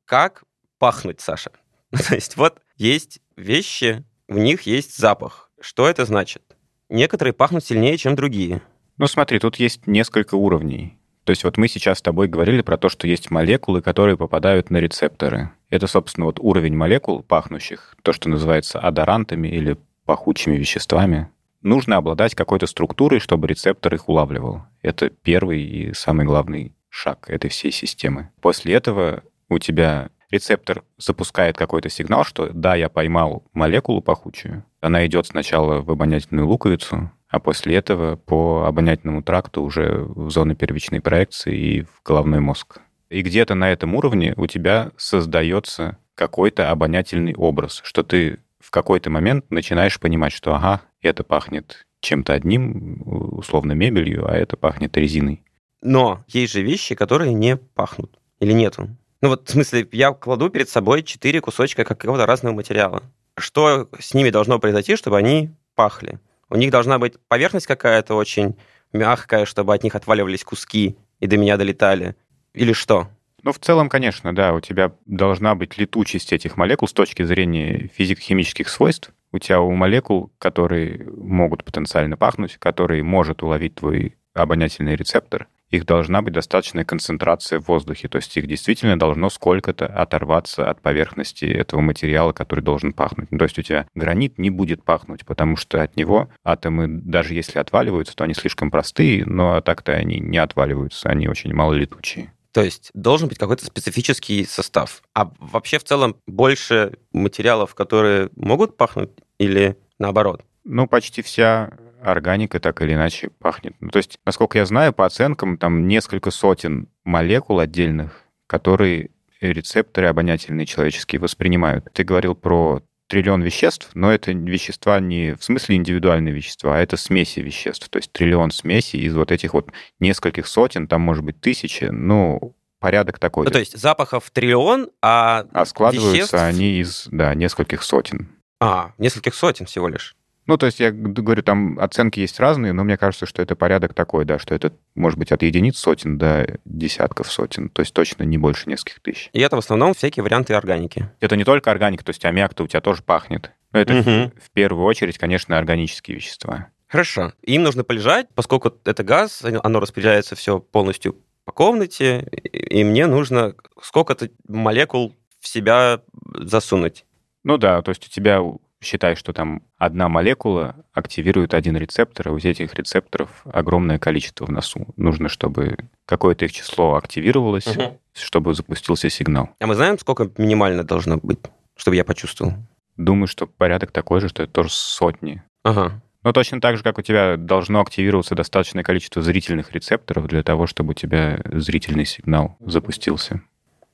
Как 0.05 0.43
пахнуть, 0.79 1.21
Саша? 1.21 1.51
То 1.91 2.15
есть 2.15 2.35
вот 2.35 2.59
есть 2.77 3.19
вещи, 3.35 4.03
в 4.27 4.39
них 4.39 4.63
есть 4.63 4.97
запах. 4.97 5.51
Что 5.61 5.87
это 5.87 6.05
значит? 6.05 6.41
Некоторые 6.89 7.33
пахнут 7.33 7.63
сильнее, 7.63 7.95
чем 7.97 8.15
другие. 8.15 8.63
Ну 8.97 9.05
смотри, 9.05 9.37
тут 9.37 9.57
есть 9.57 9.85
несколько 9.85 10.33
уровней. 10.33 10.97
То 11.25 11.31
есть 11.31 11.43
вот 11.43 11.57
мы 11.57 11.67
сейчас 11.67 11.99
с 11.99 12.01
тобой 12.01 12.27
говорили 12.27 12.63
про 12.63 12.77
то, 12.77 12.89
что 12.89 13.05
есть 13.05 13.29
молекулы, 13.29 13.83
которые 13.83 14.17
попадают 14.17 14.71
на 14.71 14.77
рецепторы. 14.77 15.51
Это, 15.69 15.87
собственно, 15.87 16.25
вот 16.25 16.39
уровень 16.39 16.75
молекул 16.75 17.23
пахнущих, 17.23 17.95
то, 18.01 18.13
что 18.13 18.29
называется 18.29 18.79
адорантами 18.79 19.47
или 19.47 19.77
пахучими 20.05 20.55
веществами. 20.55 21.29
Нужно 21.61 21.97
обладать 21.97 22.35
какой-то 22.35 22.67
структурой, 22.67 23.19
чтобы 23.19 23.47
рецептор 23.47 23.93
их 23.93 24.07
улавливал. 24.07 24.63
Это 24.81 25.09
первый 25.09 25.61
и 25.61 25.93
самый 25.93 26.25
главный 26.25 26.73
шаг 26.89 27.29
этой 27.29 27.49
всей 27.49 27.71
системы. 27.71 28.29
После 28.41 28.73
этого 28.73 29.23
у 29.49 29.59
тебя 29.59 30.09
рецептор 30.31 30.83
запускает 30.97 31.57
какой-то 31.57 31.89
сигнал, 31.89 32.23
что 32.23 32.49
да, 32.53 32.75
я 32.75 32.89
поймал 32.89 33.43
молекулу 33.53 34.01
пахучую. 34.01 34.63
Она 34.81 35.05
идет 35.05 35.27
сначала 35.27 35.81
в 35.81 35.91
обонятельную 35.91 36.47
луковицу, 36.47 37.11
а 37.29 37.39
после 37.39 37.75
этого 37.75 38.15
по 38.15 38.65
обонятельному 38.65 39.21
тракту 39.21 39.63
уже 39.63 40.05
в 40.05 40.29
зону 40.29 40.55
первичной 40.55 41.01
проекции 41.01 41.57
и 41.57 41.81
в 41.81 42.01
головной 42.05 42.39
мозг. 42.39 42.79
И 43.09 43.21
где-то 43.21 43.55
на 43.55 43.71
этом 43.71 43.95
уровне 43.95 44.33
у 44.37 44.47
тебя 44.47 44.91
создается 44.97 45.97
какой-то 46.15 46.71
обонятельный 46.71 47.35
образ, 47.35 47.81
что 47.83 48.03
ты 48.03 48.39
в 48.59 48.71
какой-то 48.71 49.09
момент 49.09 49.49
начинаешь 49.49 49.99
понимать, 49.99 50.33
что 50.33 50.55
ага, 50.55 50.81
это 51.01 51.23
пахнет 51.23 51.85
чем-то 52.01 52.33
одним, 52.33 53.01
условно 53.05 53.73
мебелью, 53.73 54.29
а 54.29 54.35
это 54.35 54.57
пахнет 54.57 54.97
резиной. 54.97 55.43
Но 55.81 56.23
есть 56.27 56.53
же 56.53 56.61
вещи, 56.61 56.95
которые 56.95 57.33
не 57.33 57.55
пахнут. 57.55 58.19
Или 58.39 58.51
нету? 58.51 58.89
Ну 59.21 59.29
вот, 59.29 59.47
в 59.47 59.51
смысле, 59.51 59.87
я 59.91 60.11
кладу 60.11 60.49
перед 60.49 60.69
собой 60.69 61.03
четыре 61.03 61.41
кусочка 61.41 61.83
какого-то 61.83 62.25
разного 62.25 62.55
материала. 62.55 63.03
Что 63.37 63.87
с 63.99 64.13
ними 64.13 64.29
должно 64.29 64.59
произойти, 64.59 64.95
чтобы 64.95 65.17
они 65.17 65.51
пахли? 65.75 66.19
У 66.49 66.55
них 66.55 66.71
должна 66.71 66.99
быть 66.99 67.13
поверхность 67.27 67.67
какая-то 67.67 68.15
очень 68.15 68.55
мягкая, 68.93 69.45
чтобы 69.45 69.73
от 69.73 69.83
них 69.83 69.95
отваливались 69.95 70.43
куски 70.43 70.97
и 71.19 71.27
до 71.27 71.37
меня 71.37 71.57
долетали. 71.57 72.15
Или 72.57 72.73
что? 72.73 73.07
Ну, 73.43 73.51
в 73.51 73.59
целом, 73.59 73.87
конечно, 73.87 74.33
да, 74.35 74.53
у 74.53 74.59
тебя 74.59 74.91
должна 75.05 75.53
быть 75.53 75.77
летучесть 75.77 76.33
этих 76.33 76.57
молекул 76.57 76.87
с 76.87 76.93
точки 76.93 77.21
зрения 77.21 77.89
физико-химических 77.93 78.67
свойств. 78.67 79.11
У 79.31 79.37
тебя 79.37 79.61
у 79.61 79.71
молекул, 79.73 80.31
которые 80.39 81.07
могут 81.15 81.63
потенциально 81.63 82.17
пахнуть, 82.17 82.57
которые 82.57 83.03
может 83.03 83.43
уловить 83.43 83.75
твой 83.75 84.15
обонятельный 84.33 84.95
рецептор, 84.95 85.47
их 85.69 85.85
должна 85.85 86.21
быть 86.21 86.33
достаточная 86.33 86.85
концентрация 86.85 87.59
в 87.59 87.67
воздухе. 87.67 88.07
То 88.07 88.17
есть 88.17 88.35
их 88.37 88.47
действительно 88.47 88.97
должно 88.97 89.29
сколько-то 89.29 89.85
оторваться 89.85 90.69
от 90.69 90.81
поверхности 90.81 91.45
этого 91.45 91.81
материала, 91.81 92.31
который 92.31 92.61
должен 92.61 92.93
пахнуть. 92.93 93.31
Ну, 93.31 93.37
то 93.37 93.43
есть 93.43 93.59
у 93.59 93.61
тебя 93.61 93.87
гранит 93.93 94.37
не 94.37 94.49
будет 94.49 94.83
пахнуть, 94.83 95.25
потому 95.25 95.57
что 95.57 95.81
от 95.83 95.95
него 95.95 96.29
атомы, 96.43 96.87
даже 96.87 97.33
если 97.33 97.59
отваливаются, 97.59 98.15
то 98.15 98.23
они 98.23 98.33
слишком 98.33 98.71
простые, 98.71 99.25
но 99.25 99.59
так-то 99.61 99.93
они 99.93 100.19
не 100.19 100.37
отваливаются, 100.37 101.09
они 101.09 101.27
очень 101.27 101.53
мало 101.53 101.73
летучие. 101.73 102.31
То 102.51 102.61
есть 102.63 102.91
должен 102.93 103.27
быть 103.27 103.37
какой-то 103.37 103.65
специфический 103.65 104.45
состав. 104.45 105.01
А 105.13 105.31
вообще 105.39 105.79
в 105.79 105.83
целом 105.83 106.15
больше 106.25 106.93
материалов, 107.11 107.75
которые 107.75 108.29
могут 108.35 108.77
пахнуть 108.77 109.11
или 109.37 109.77
наоборот? 109.99 110.43
Ну, 110.63 110.87
почти 110.87 111.21
вся 111.21 111.77
органика 112.01 112.59
так 112.59 112.81
или 112.81 112.93
иначе 112.93 113.29
пахнет. 113.39 113.75
Ну, 113.79 113.89
то 113.89 113.97
есть, 113.97 114.17
насколько 114.25 114.57
я 114.57 114.65
знаю, 114.65 114.93
по 114.93 115.05
оценкам, 115.05 115.57
там 115.57 115.87
несколько 115.87 116.31
сотен 116.31 116.89
молекул 117.03 117.59
отдельных, 117.59 118.23
которые 118.47 119.11
рецепторы 119.41 120.07
обонятельные 120.07 120.65
человеческие 120.65 121.19
воспринимают. 121.19 121.87
Ты 121.93 122.03
говорил 122.03 122.35
про 122.35 122.81
триллион 123.07 123.41
веществ, 123.41 123.89
но 123.93 124.11
это 124.11 124.31
вещества 124.31 124.99
не 124.99 125.35
в 125.35 125.43
смысле 125.43 125.75
индивидуальные 125.77 126.33
вещества, 126.33 126.75
а 126.75 126.79
это 126.79 126.97
смеси 126.97 127.39
веществ. 127.39 127.87
То 127.89 127.97
есть 127.97 128.11
триллион 128.11 128.51
смесей 128.51 129.01
из 129.01 129.15
вот 129.15 129.31
этих 129.31 129.53
вот 129.53 129.71
нескольких 129.99 130.47
сотен, 130.47 130.87
там 130.87 131.01
может 131.01 131.23
быть 131.23 131.39
тысячи, 131.39 131.85
ну, 131.85 132.55
порядок 132.79 133.19
такой. 133.19 133.45
Ну, 133.45 133.51
то 133.51 133.59
есть 133.59 133.77
запахов 133.77 134.29
триллион, 134.31 134.89
а 135.01 135.45
А 135.53 135.65
складываются 135.65 136.37
веществ- 136.37 136.47
они 136.47 136.79
из, 136.79 137.07
да, 137.11 137.33
нескольких 137.33 137.83
сотен. 137.83 138.29
А, 138.59 138.91
нескольких 138.97 139.35
сотен 139.35 139.65
всего 139.65 139.87
лишь. 139.87 140.15
Ну, 140.47 140.57
то 140.57 140.65
есть 140.65 140.79
я 140.79 140.91
говорю, 140.91 141.43
там 141.43 141.77
оценки 141.79 142.19
есть 142.21 142.39
разные, 142.39 142.71
но 142.73 142.83
мне 142.83 142.97
кажется, 142.97 143.25
что 143.25 143.41
это 143.41 143.55
порядок 143.55 143.93
такой, 143.93 144.23
да, 144.25 144.39
что 144.39 144.55
это 144.55 144.73
может 144.95 145.19
быть 145.19 145.31
от 145.31 145.43
единиц 145.43 145.77
сотен 145.77 146.17
до 146.17 146.57
десятков 146.63 147.31
сотен, 147.31 147.69
то 147.69 147.81
есть 147.81 147.93
точно 147.93 148.23
не 148.23 148.37
больше 148.37 148.69
нескольких 148.69 149.01
тысяч. 149.01 149.29
И 149.33 149.39
это 149.41 149.57
в 149.57 149.59
основном 149.59 149.93
всякие 149.93 150.23
варианты 150.23 150.53
органики. 150.53 151.09
Это 151.19 151.35
не 151.35 151.43
только 151.43 151.69
органика, 151.69 152.03
то 152.05 152.11
есть 152.11 152.23
аммиак-то 152.25 152.63
у 152.63 152.67
тебя 152.67 152.81
тоже 152.81 153.03
пахнет. 153.03 153.51
Но 153.73 153.79
это 153.79 153.93
Мгм. 153.93 154.31
в 154.41 154.49
первую 154.51 154.85
очередь, 154.85 155.17
конечно, 155.17 155.57
органические 155.57 156.15
вещества. 156.15 156.69
Хорошо. 156.87 157.33
Им 157.43 157.63
нужно 157.63 157.83
полежать, 157.83 158.27
поскольку 158.33 158.71
это 158.85 159.03
газ, 159.03 159.43
оно 159.43 159.81
распределяется 159.81 160.35
все 160.37 160.59
полностью 160.59 161.17
по 161.43 161.51
комнате, 161.51 162.21
и 162.21 162.83
мне 162.85 163.07
нужно 163.07 163.55
сколько-то 163.81 164.29
молекул 164.47 165.13
в 165.41 165.47
себя 165.47 166.01
засунуть. 166.33 167.05
Ну 167.43 167.57
да, 167.57 167.81
то 167.81 167.89
есть 167.89 168.05
у 168.07 168.09
тебя 168.09 168.41
считай, 168.81 169.15
что 169.15 169.33
там 169.33 169.63
одна 169.77 170.07
молекула 170.09 170.75
активирует 170.93 171.53
один 171.53 171.77
рецептор, 171.77 172.29
а 172.29 172.31
у 172.31 172.37
этих 172.37 172.73
рецепторов 172.75 173.29
огромное 173.45 173.99
количество 173.99 174.45
в 174.45 174.49
носу. 174.51 174.87
Нужно, 174.97 175.29
чтобы 175.29 175.77
какое-то 176.05 176.45
их 176.45 176.51
число 176.51 176.95
активировалось, 176.95 177.65
Мгм. 177.67 177.97
чтобы 178.13 178.53
запустился 178.53 179.09
сигнал. 179.09 179.49
А 179.59 179.67
мы 179.67 179.75
знаем, 179.75 179.97
сколько 179.99 180.29
минимально 180.37 180.83
должно 180.83 181.17
быть, 181.17 181.39
чтобы 181.75 181.95
я 181.95 182.03
почувствовал? 182.03 182.53
Думаю, 182.97 183.27
что 183.27 183.47
порядок 183.47 183.91
такой 183.91 184.21
же, 184.21 184.29
что 184.29 184.43
это 184.43 184.51
тоже 184.51 184.69
сотни. 184.71 185.43
Ага. 185.63 186.01
Но 186.23 186.33
точно 186.33 186.59
так 186.59 186.77
же, 186.77 186.83
как 186.83 186.97
у 186.97 187.01
тебя 187.01 187.37
должно 187.37 187.79
активироваться 187.79 188.35
достаточное 188.35 188.83
количество 188.83 189.21
зрительных 189.21 189.71
рецепторов 189.71 190.27
для 190.27 190.43
того, 190.43 190.67
чтобы 190.67 190.91
у 190.91 190.93
тебя 190.93 191.39
зрительный 191.45 192.05
сигнал 192.05 192.57
запустился. 192.59 193.41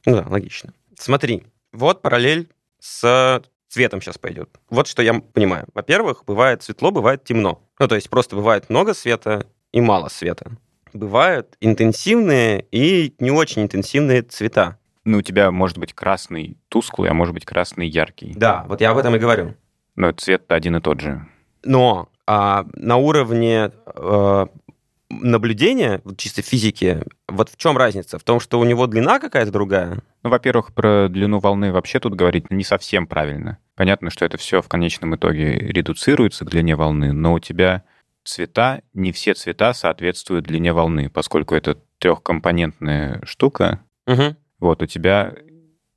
Ну 0.05 0.15
да, 0.15 0.25
логично. 0.27 0.73
Смотри, 0.97 1.43
вот 1.71 2.01
параллель 2.01 2.49
с 2.79 3.41
цветом 3.73 4.01
сейчас 4.01 4.17
пойдет. 4.17 4.49
Вот 4.69 4.87
что 4.87 5.01
я 5.01 5.15
понимаю. 5.15 5.65
Во-первых, 5.73 6.23
бывает 6.25 6.61
светло, 6.61 6.91
бывает 6.91 7.23
темно. 7.23 7.63
Ну, 7.79 7.87
то 7.87 7.95
есть 7.95 8.09
просто 8.09 8.35
бывает 8.35 8.69
много 8.69 8.93
света 8.93 9.47
и 9.71 9.81
мало 9.81 10.09
света. 10.09 10.51
Бывают 10.93 11.57
интенсивные 11.59 12.67
и 12.71 13.15
не 13.17 13.31
очень 13.31 13.63
интенсивные 13.63 14.21
цвета. 14.21 14.77
Ну, 15.05 15.17
у 15.17 15.21
тебя 15.21 15.49
может 15.51 15.79
быть 15.79 15.93
красный 15.93 16.57
тусклый, 16.69 17.09
а 17.09 17.13
может 17.13 17.33
быть 17.33 17.45
красный 17.45 17.87
яркий. 17.87 18.33
Да, 18.35 18.63
вот 18.67 18.79
я 18.79 18.91
об 18.91 18.97
этом 18.97 19.15
и 19.15 19.19
говорю. 19.19 19.55
Но 19.95 20.11
цвет-то 20.11 20.53
один 20.53 20.75
и 20.75 20.79
тот 20.79 21.01
же. 21.01 21.25
Но 21.63 22.09
а, 22.27 22.65
на 22.73 22.97
уровне 22.97 23.71
э, 23.85 24.45
наблюдения, 25.09 26.01
чисто 26.17 26.41
физики, 26.41 27.03
вот 27.27 27.49
в 27.49 27.57
чем 27.57 27.77
разница? 27.77 28.19
В 28.19 28.23
том, 28.23 28.39
что 28.39 28.59
у 28.59 28.63
него 28.63 28.87
длина 28.87 29.19
какая-то 29.19 29.51
другая? 29.51 29.99
Ну, 30.21 30.29
во-первых, 30.29 30.73
про 30.73 31.07
длину 31.09 31.39
волны 31.39 31.71
вообще 31.71 31.99
тут 31.99 32.13
говорить 32.15 32.51
не 32.51 32.63
совсем 32.63 33.07
правильно. 33.07 33.57
Понятно, 33.75 34.09
что 34.09 34.25
это 34.25 34.37
все 34.37 34.61
в 34.61 34.67
конечном 34.67 35.15
итоге 35.15 35.57
редуцируется 35.57 36.45
к 36.45 36.49
длине 36.49 36.75
волны, 36.75 37.11
но 37.11 37.33
у 37.33 37.39
тебя 37.39 37.83
цвета, 38.23 38.81
не 38.93 39.11
все 39.11 39.33
цвета 39.33 39.73
соответствуют 39.73 40.45
длине 40.45 40.73
волны, 40.73 41.09
поскольку 41.09 41.55
это 41.55 41.79
трехкомпонентная 41.99 43.21
штука. 43.25 43.81
Угу. 44.07 44.35
Вот 44.59 44.81
у 44.81 44.85
тебя 44.85 45.33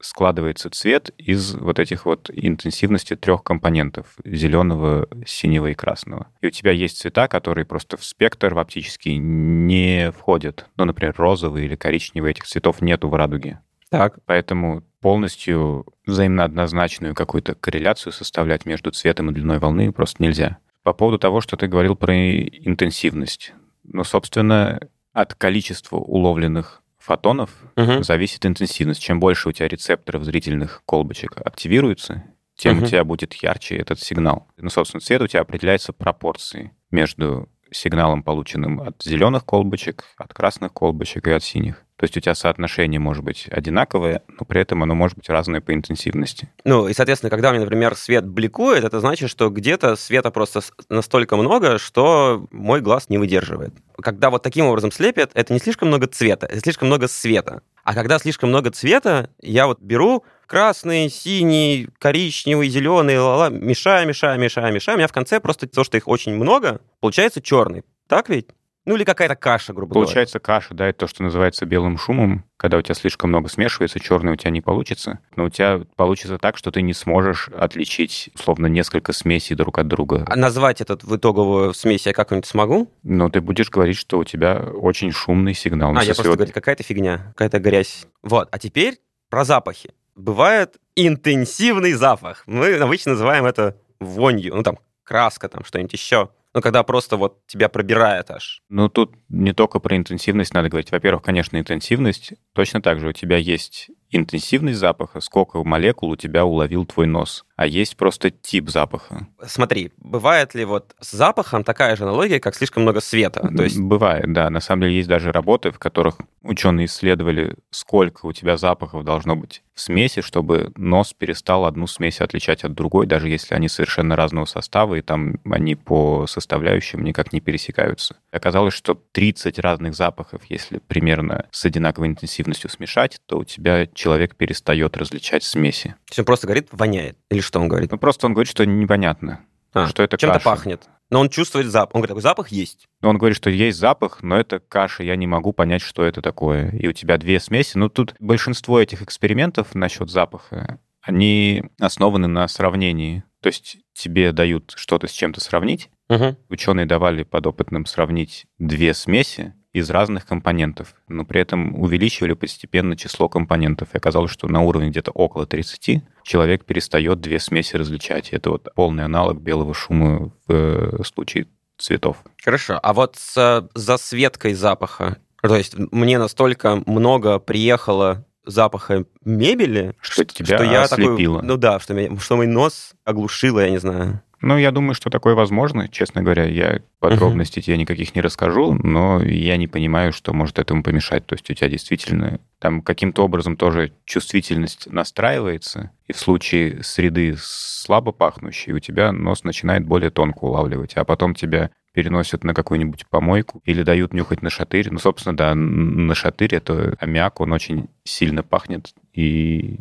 складывается 0.01 0.71
цвет 0.71 1.11
из 1.17 1.55
вот 1.55 1.79
этих 1.79 2.05
вот 2.05 2.31
интенсивности 2.33 3.17
трех 3.17 3.43
компонентов— 3.43 4.15
зеленого, 4.25 5.09
синего 5.27 5.69
и 5.69 5.75
красного. 5.75 6.29
И 6.43 6.49
у 6.49 6.51
тебя 6.51 6.73
есть 6.73 6.99
цвета, 6.99 7.29
которые 7.29 7.65
просто 7.65 7.97
в 7.97 8.05
спектр 8.05 8.55
в 8.55 8.59
оптический 8.59 9.17
не 9.17 10.13
входят. 10.13 10.67
Ну, 10.77 10.85
например, 10.85 11.15
розовый 11.17 11.65
или 11.65 11.77
коричневый 11.77 12.33
этих 12.33 12.45
цветов 12.45 12.83
нету 12.83 13.09
в 13.09 13.15
радуге. 13.15 13.61
Так. 13.91 14.19
Поэтому 14.27 14.83
полностью 15.07 15.87
взаимно 16.05 16.43
однозначную 16.43 17.15
какую-то 17.15 17.55
корреляцию 17.55 18.13
составлять 18.13 18.67
между 18.67 18.91
цветом 18.91 19.31
и 19.31 19.33
длиной 19.33 19.61
волны 19.61 19.93
просто 19.93 20.21
нельзя. 20.21 20.59
По 20.83 20.93
поводу 20.93 21.17
того, 21.21 21.41
что 21.41 21.57
ты 21.57 21.69
говорил 21.69 21.95
про 21.95 22.13
интенсивность. 22.13 23.53
Ну, 23.85 24.03
собственно, 24.03 24.81
от 25.13 25.35
количества 25.35 25.99
уловленных 25.99 26.83
фотонов 26.99 27.51
Мгм. 27.77 28.03
зависит 28.03 28.45
интенсивность. 28.47 29.01
Чем 29.01 29.21
больше 29.21 29.49
у 29.49 29.53
тебя 29.53 29.69
рецепторов 29.69 30.25
зрительных 30.25 30.83
колбочек 30.87 31.37
активируется, 31.37 32.25
тем 32.57 32.79
Мгм. 32.79 32.83
у 32.83 32.87
тебя 32.89 33.05
будет 33.05 33.33
ярче 33.35 33.77
этот 33.77 34.01
сигнал. 34.01 34.49
Ну, 34.57 34.71
собственно, 34.71 35.01
цвет 35.01 35.23
у 35.23 35.29
тебя 35.29 35.43
определяется 35.43 35.93
пропорцией 35.93 36.73
между 36.91 37.49
сигналом, 37.77 38.23
полученным 38.23 38.81
от 38.81 39.03
зеленых 39.03 39.45
колбочек, 39.45 40.05
от 40.17 40.33
красных 40.33 40.73
колбочек 40.73 41.29
и 41.29 41.33
от 41.33 41.43
синих. 41.43 41.83
То 41.97 42.05
есть 42.05 42.17
у 42.17 42.21
тебя 42.21 42.35
соотношение 42.35 43.01
может 43.01 43.25
быть 43.25 43.49
одинаковое, 43.51 44.23
но 44.29 44.45
при 44.45 44.61
этом 44.61 44.83
оно 44.83 44.95
может 44.95 45.17
быть 45.17 45.31
разное 45.31 45.63
по 45.63 45.73
интенсивности. 45.73 46.51
Ну, 46.65 46.89
и, 46.89 46.93
соответственно, 46.93 47.31
когда 47.31 47.51
меня, 47.53 47.61
например, 47.61 47.97
свет 47.97 48.27
бликует, 48.27 48.85
это 48.85 49.01
значит, 49.01 49.31
что 49.31 49.49
где-то 49.49 49.97
света 49.97 50.31
просто 50.31 50.61
настолько 50.91 51.37
много, 51.37 51.79
что 51.79 52.47
мой 52.51 52.83
глаз 52.83 53.09
не 53.09 53.17
выдерживает. 53.17 53.73
Когда 54.03 54.29
вот 54.29 54.43
таким 54.43 54.67
образом 54.67 54.93
слепят, 54.93 55.31
это 55.33 55.55
не 55.55 55.59
слишком 55.59 55.89
много 55.89 56.07
цвета, 56.07 56.47
это 56.47 56.61
слишком 56.61 56.89
много 56.89 57.09
света. 57.09 57.63
А 57.87 57.95
когда 57.95 58.19
слишком 58.19 58.49
много 58.49 58.73
цвета, 58.73 59.31
я 59.41 59.69
вот 59.69 59.81
беру 59.81 60.25
красный, 60.49 61.09
синий, 61.09 61.89
коричневый, 62.01 62.69
зеленый, 62.69 63.17
ла-ла, 63.17 63.49
мешаю, 63.49 64.09
мешаю, 64.09 64.41
мешаю, 64.41 64.75
мешаю. 64.75 64.97
У 64.97 64.99
меня 64.99 65.07
в 65.07 65.13
конце 65.13 65.39
просто 65.39 65.69
то, 65.69 65.85
что 65.85 65.97
их 65.97 66.09
очень 66.09 66.35
много, 66.35 66.81
получается 66.99 67.41
черный. 67.41 67.85
Так 68.09 68.29
ведь? 68.29 68.49
Ну 68.87 68.95
или 68.95 69.03
какая-то 69.03 69.35
каша, 69.35 69.73
грубо 69.73 69.95
говоря. 69.95 70.07
Получается 70.07 70.39
каша, 70.39 70.73
да, 70.73 70.87
это 70.87 71.01
то, 71.01 71.07
что 71.09 71.25
называется 71.25 71.67
белым 71.67 71.99
шумом, 71.99 72.45
когда 72.57 72.79
у 72.79 72.83
тебя 72.83 72.95
слишком 72.95 73.31
много 73.31 73.49
смешивается, 73.49 73.99
черный 73.99 74.33
у 74.33 74.37
тебя 74.37 74.53
не 74.53 74.61
получится, 74.61 75.19
но 75.35 75.45
у 75.45 75.51
тебя 75.51 75.83
получится 75.97 76.39
так, 76.39 76.57
что 76.57 76.71
ты 76.71 76.83
не 76.83 76.95
сможешь 76.95 77.49
отличить, 77.49 78.31
условно, 78.35 78.67
несколько 78.67 79.13
смесей 79.13 79.57
друг 79.57 79.79
от 79.79 79.89
друга. 79.89 80.25
А 80.29 80.37
назвать 80.37 80.81
этот 80.81 81.03
в 81.03 81.17
итоговую 81.17 81.75
смесь 81.75 82.07
я 82.07 82.13
как-нибудь 82.13 82.47
смогу? 82.47 82.89
Но 83.03 83.29
ты 83.29 83.41
будешь 83.41 83.71
говорить, 83.71 83.97
что 83.97 84.19
у 84.19 84.25
тебя 84.25 84.57
очень 84.57 85.11
шумный 85.11 85.53
сигнал. 85.53 85.91
А, 85.97 86.05
я 86.05 86.15
просто 86.15 86.29
вот 86.29 86.37
говорю, 86.37 86.53
какая-то 86.53 86.85
фигня, 86.85 87.33
какая-то 87.35 87.59
грязь. 87.59 88.07
Вот, 88.23 88.49
а 88.53 88.59
теперь 88.61 89.01
про 89.29 89.45
запахи. 89.45 89.93
Бывает 90.15 90.77
интенсивный 90.95 91.93
запах. 91.93 92.45
Мы 92.47 92.75
обычно 92.77 93.13
называем 93.13 93.45
это 93.47 93.77
вонью, 93.99 94.55
ну 94.55 94.63
там 94.63 94.79
краска, 95.03 95.49
там 95.49 95.65
что-нибудь 95.65 95.93
еще. 95.93 96.31
Ну, 96.57 96.63
когда 96.63 96.83
просто 96.85 97.19
вот 97.19 97.47
тебя 97.47 97.69
пробирает 97.69 98.31
аж. 98.31 98.63
Ну, 98.71 98.89
тут 98.89 99.15
не 99.29 99.53
только 99.53 99.79
про 99.79 99.95
интенсивность 99.95 100.55
надо 100.55 100.71
говорить. 100.71 100.91
Во-первых, 100.91 101.23
конечно, 101.23 101.59
интенсивность. 101.59 102.33
Точно 102.55 102.81
так 102.81 102.99
же 102.99 103.09
у 103.09 103.13
тебя 103.13 103.37
есть 103.37 103.91
интенсивность 104.17 104.79
запаха, 104.79 105.21
сколько 105.21 105.63
молекул 105.63 106.11
у 106.11 106.17
тебя 106.17 106.45
уловил 106.45 106.85
твой 106.85 107.07
нос. 107.07 107.45
А 107.57 107.67
есть 107.67 107.97
просто 107.97 108.31
тип 108.31 108.69
запаха. 108.69 109.29
Смотри, 109.47 109.93
бывает 109.97 110.55
ли 110.55 110.65
вот 110.65 110.95
с 111.01 111.13
запахом 111.13 111.65
такая 111.65 111.97
же 111.97 112.05
аналогия, 112.05 112.39
как 112.39 112.55
слишком 112.55 112.83
много 112.83 113.01
света? 113.01 113.51
То 113.57 113.63
есть, 113.63 113.79
Бывает, 113.79 114.33
да. 114.33 114.51
На 114.51 114.61
самом 114.61 114.83
деле 114.83 114.97
есть 114.97 115.09
даже 115.09 115.33
работы, 115.33 115.71
в 115.71 115.79
которых 115.79 116.19
ученые 116.43 116.87
исследовали, 116.87 117.57
сколько 117.71 118.27
у 118.27 118.33
тебя 118.33 118.57
запахов 118.57 119.05
должно 119.05 119.37
быть 119.37 119.63
в 119.77 119.81
смеси, 119.81 120.23
чтобы 120.23 120.73
нос 120.77 121.13
перестал 121.13 121.67
одну 121.67 121.87
смесь 121.87 122.21
отличать 122.21 122.65
от 122.65 122.75
другой, 122.75 123.07
даже 123.07 123.29
если 123.29 123.55
они 123.55 123.69
совершенно 123.69 124.17
разного 124.17 124.47
состава, 124.47 124.95
и 124.95 125.03
там 125.03 125.39
они 125.45 125.75
по 125.75 126.27
составляющим 126.27 127.05
никак 127.05 127.33
не 127.33 127.41
пересекаются. 127.41 128.17
Оказалось, 128.33 128.75
что 128.75 128.95
30 129.13 129.59
разных 129.59 129.95
запахов, 129.95 130.43
если 130.49 130.79
примерно 130.79 131.47
с 131.51 131.65
одинаковой 131.65 132.09
интенсивностью 132.09 132.71
смешать, 132.71 133.19
то 133.27 133.39
у 133.39 133.45
тебя 133.45 133.87
человек 134.07 134.37
перестает 134.37 134.97
различать 134.97 135.43
смеси. 135.43 135.89
то 136.07 136.11
есть 136.11 136.19
он 136.21 136.25
просто 136.25 136.47
говорит, 136.47 136.69
воняет. 136.71 137.19
Или 137.31 137.41
что 137.41 137.59
он 137.59 137.67
говорит? 137.69 137.91
Ну, 137.91 137.99
просто 137.99 138.27
он 138.27 138.35
говорит, 138.35 138.49
что 138.49 138.65
непонятно, 138.65 139.41
А, 139.73 139.89
что 139.89 140.03
это 140.05 140.17
чем-то 140.17 140.35
каша. 140.35 140.45
пахнет. 140.45 140.89
Но 141.11 141.21
он 141.21 141.29
чувствует 141.29 141.67
запах. 141.67 141.95
Он 141.95 142.01
говорит, 142.01 142.11
такой 142.11 142.23
запах 142.23 142.49
есть. 142.51 142.87
Он 143.03 143.19
говорит, 143.19 143.37
что 143.37 143.51
есть 143.51 143.79
запах, 143.79 144.23
но 144.23 144.37
это 144.39 144.61
каша, 144.61 145.03
я 145.03 145.17
не 145.17 145.27
могу 145.27 145.53
понять, 145.53 145.83
что 145.83 146.05
это 146.05 146.23
такое. 146.23 146.71
И 146.71 146.87
у 146.89 146.93
тебя 146.93 147.17
две 147.19 147.41
смеси. 147.41 147.77
Ну, 147.79 147.89
тут 147.89 148.15
большинство 148.21 148.81
этих 148.81 149.03
экспериментов 149.03 149.75
насчет 149.75 150.09
запаха, 150.11 150.79
они 151.03 151.65
основаны 151.81 152.27
на 152.29 152.47
сравнении. 152.49 153.25
То 153.43 153.49
есть 153.49 153.77
тебе 153.93 154.31
дают 154.33 154.73
что-то 154.77 155.07
с 155.09 155.13
чем-то 155.13 155.41
сравнить. 155.41 155.91
Мгм. 156.09 156.37
Ученые 156.49 156.87
давали 156.87 157.23
подопытным 157.25 157.87
сравнить 157.87 158.47
две 158.59 158.95
смеси, 158.95 159.55
из 159.77 159.91
разных 159.91 160.25
компонентов, 160.25 160.95
но 161.07 161.25
при 161.25 161.41
этом 161.41 161.79
увеличивали 161.79 162.33
постепенно 162.33 162.97
число 162.97 163.29
компонентов. 163.29 163.89
И 163.93 163.97
оказалось, 163.99 164.31
что 164.31 164.49
на 164.49 164.63
уровне 164.63 164.89
где-то 164.89 165.11
около 165.11 165.47
30 165.47 166.03
человек 166.23 166.65
перестает 166.65 167.21
две 167.21 167.39
смеси 167.39 167.77
различать. 167.77 168.31
Это 168.31 168.51
вот 168.51 168.69
полный 168.75 169.05
аналог 169.05 169.41
белого 169.41 169.75
шума 169.75 170.33
в 170.47 170.53
э, 170.53 171.03
случае 171.05 171.49
цветов. 171.77 172.17
Хорошо. 172.43 172.81
А 172.83 172.95
вот 172.95 173.17
с 173.17 173.69
засветкой 173.75 174.55
запаха, 174.55 175.19
то 175.43 175.55
есть 175.55 175.77
мне 175.77 176.19
настолько 176.19 176.83
много 176.87 177.39
приехало 177.39 178.25
запаха 178.47 179.05
мебели, 179.25 179.95
Что 180.01 180.25
тебя 180.25 180.57
что 180.57 180.65
я 180.65 180.83
ослепило. 180.85 181.41
такой, 181.41 181.49
ну 181.49 181.57
да, 181.59 181.79
что, 181.81 181.93
меня, 181.93 182.19
что 182.19 182.37
мой 182.37 182.47
нос 182.47 182.93
оглушило, 183.05 183.61
я 183.61 183.71
не 183.71 183.79
знаю. 183.79 184.23
Ну, 184.43 184.59
я 184.59 184.71
думаю, 184.71 184.95
что 184.95 185.09
такое 185.09 185.35
возможно, 185.35 185.89
честно 185.89 186.23
говоря. 186.23 186.45
Я 186.45 186.81
подробностей 187.01 187.63
тебе 187.63 187.79
никаких 187.79 188.15
не 188.15 188.21
расскажу, 188.21 188.75
но 188.75 189.23
я 189.23 189.57
не 189.57 189.67
понимаю, 189.67 190.13
что 190.13 190.35
может 190.35 190.59
этому 190.59 190.83
помешать. 190.83 191.27
То 191.27 191.35
есть 191.35 191.51
у 191.51 191.55
тебя 191.55 191.69
действительно 191.69 192.39
там 192.59 192.83
каким-то 192.83 193.25
образом 193.25 193.57
тоже 193.57 193.93
чувствительность 194.05 194.93
настраивается, 194.93 195.91
и 196.07 196.13
в 196.13 196.19
случае 196.19 196.83
среды 196.83 197.35
слабо 197.39 198.13
пахнущей 198.13 198.73
у 198.73 198.79
тебя 198.79 199.11
нос 199.13 199.45
начинает 199.45 199.87
более 199.87 200.11
тонко 200.11 200.45
улавливать, 200.45 200.95
а 200.97 201.05
потом 201.05 201.35
тебя 201.35 201.71
переносят 201.93 202.45
на 202.45 202.53
какую-нибудь 202.53 203.07
помойку 203.07 203.63
или 203.65 203.83
дают 203.83 204.13
нюхать 204.13 204.43
на 204.43 204.51
шатырь. 204.51 204.89
Ну, 204.91 204.99
собственно, 204.99 205.35
да, 205.35 205.55
на 205.55 206.15
шатырь 206.15 206.55
это 206.55 206.95
аммиак, 207.01 207.41
он 207.41 207.53
очень 207.53 207.89
сильно 208.05 208.43
пахнет, 208.43 208.93
и 209.15 209.79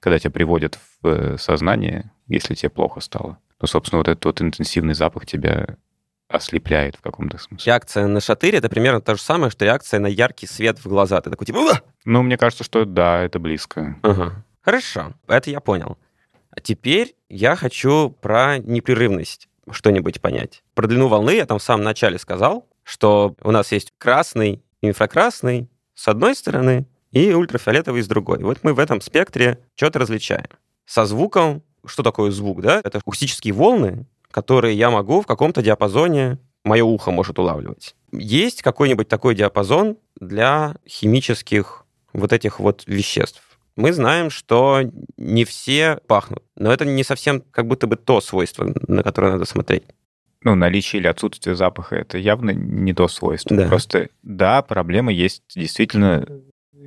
когда 0.00 0.18
тебя 0.18 0.30
приводят 0.30 0.78
в 1.02 1.06
э, 1.08 1.36
сознание, 1.38 2.10
если 2.26 2.54
тебе 2.54 2.70
плохо 2.70 3.00
стало, 3.00 3.38
то, 3.58 3.66
собственно, 3.66 3.98
вот 3.98 4.08
этот 4.08 4.24
вот 4.24 4.40
интенсивный 4.40 4.94
запах 4.94 5.26
тебя 5.26 5.76
ослепляет 6.28 6.96
в 6.96 7.00
каком-то 7.00 7.38
смысле. 7.38 7.64
Реакция 7.66 8.06
на 8.06 8.20
шатырь— 8.20 8.56
это 8.56 8.68
примерно 8.68 9.00
то 9.00 9.14
же 9.14 9.22
самое, 9.22 9.50
что 9.50 9.64
реакция 9.64 9.98
на 9.98 10.06
яркий 10.06 10.46
свет 10.46 10.78
в 10.78 10.86
глаза. 10.86 11.20
Ты 11.20 11.30
такой 11.30 11.46
типа... 11.46 11.56
«Уah!» 11.56 11.82
Ну, 12.04 12.22
мне 12.22 12.36
кажется, 12.36 12.64
что 12.64 12.84
да, 12.84 13.22
это 13.22 13.38
близко. 13.38 13.96
Ага. 14.02 14.44
Хорошо, 14.60 15.14
это 15.26 15.50
я 15.50 15.60
понял. 15.60 15.96
А 16.50 16.60
теперь 16.60 17.14
я 17.28 17.56
хочу 17.56 18.10
про 18.20 18.58
непрерывность 18.58 19.48
что-нибудь 19.70 20.20
понять. 20.20 20.62
Про 20.74 20.86
длину 20.86 21.08
волны 21.08 21.30
я 21.30 21.46
там 21.46 21.58
в 21.58 21.62
самом 21.62 21.84
начале 21.84 22.18
сказал, 22.18 22.66
что 22.82 23.34
у 23.42 23.50
нас 23.50 23.72
есть 23.72 23.92
красный, 23.98 24.62
инфракрасный 24.82 25.68
с 25.94 26.08
одной 26.08 26.34
стороны 26.34 26.86
и 27.10 27.32
ультрафиолетовый 27.32 28.02
с 28.02 28.08
другой. 28.08 28.38
Вот 28.42 28.58
мы 28.62 28.74
в 28.74 28.78
этом 28.78 29.00
спектре 29.00 29.58
что-то 29.74 29.98
различаем. 29.98 30.48
Со 30.84 31.04
звуком, 31.06 31.62
что 31.84 32.02
такое 32.02 32.30
звук, 32.30 32.60
да? 32.60 32.80
Это 32.84 32.98
акустические 32.98 33.54
волны, 33.54 34.06
которые 34.30 34.76
я 34.76 34.90
могу 34.90 35.20
в 35.22 35.26
каком-то 35.26 35.62
диапазоне, 35.62 36.38
мое 36.64 36.84
ухо 36.84 37.10
может 37.10 37.38
улавливать. 37.38 37.94
Есть 38.12 38.62
какой-нибудь 38.62 39.08
такой 39.08 39.34
диапазон 39.34 39.96
для 40.20 40.76
химических 40.86 41.84
вот 42.12 42.32
этих 42.32 42.60
вот 42.60 42.84
веществ? 42.86 43.42
Мы 43.76 43.92
знаем, 43.92 44.28
что 44.30 44.82
не 45.16 45.44
все 45.44 46.00
пахнут, 46.08 46.42
но 46.56 46.72
это 46.72 46.84
не 46.84 47.04
совсем 47.04 47.42
как 47.52 47.66
будто 47.68 47.86
бы 47.86 47.96
то 47.96 48.20
свойство, 48.20 48.72
на 48.88 49.02
которое 49.02 49.32
надо 49.32 49.44
смотреть. 49.44 49.84
Ну, 50.42 50.54
наличие 50.54 51.00
или 51.00 51.08
отсутствие 51.08 51.56
запаха— 51.56 51.96
это 51.96 52.18
явно 52.18 52.50
не 52.50 52.92
то 52.92 53.08
свойство. 53.08 53.56
Да. 53.56 53.68
Просто, 53.68 54.08
да, 54.22 54.62
проблема 54.62 55.12
есть 55.12 55.42
действительно, 55.54 56.26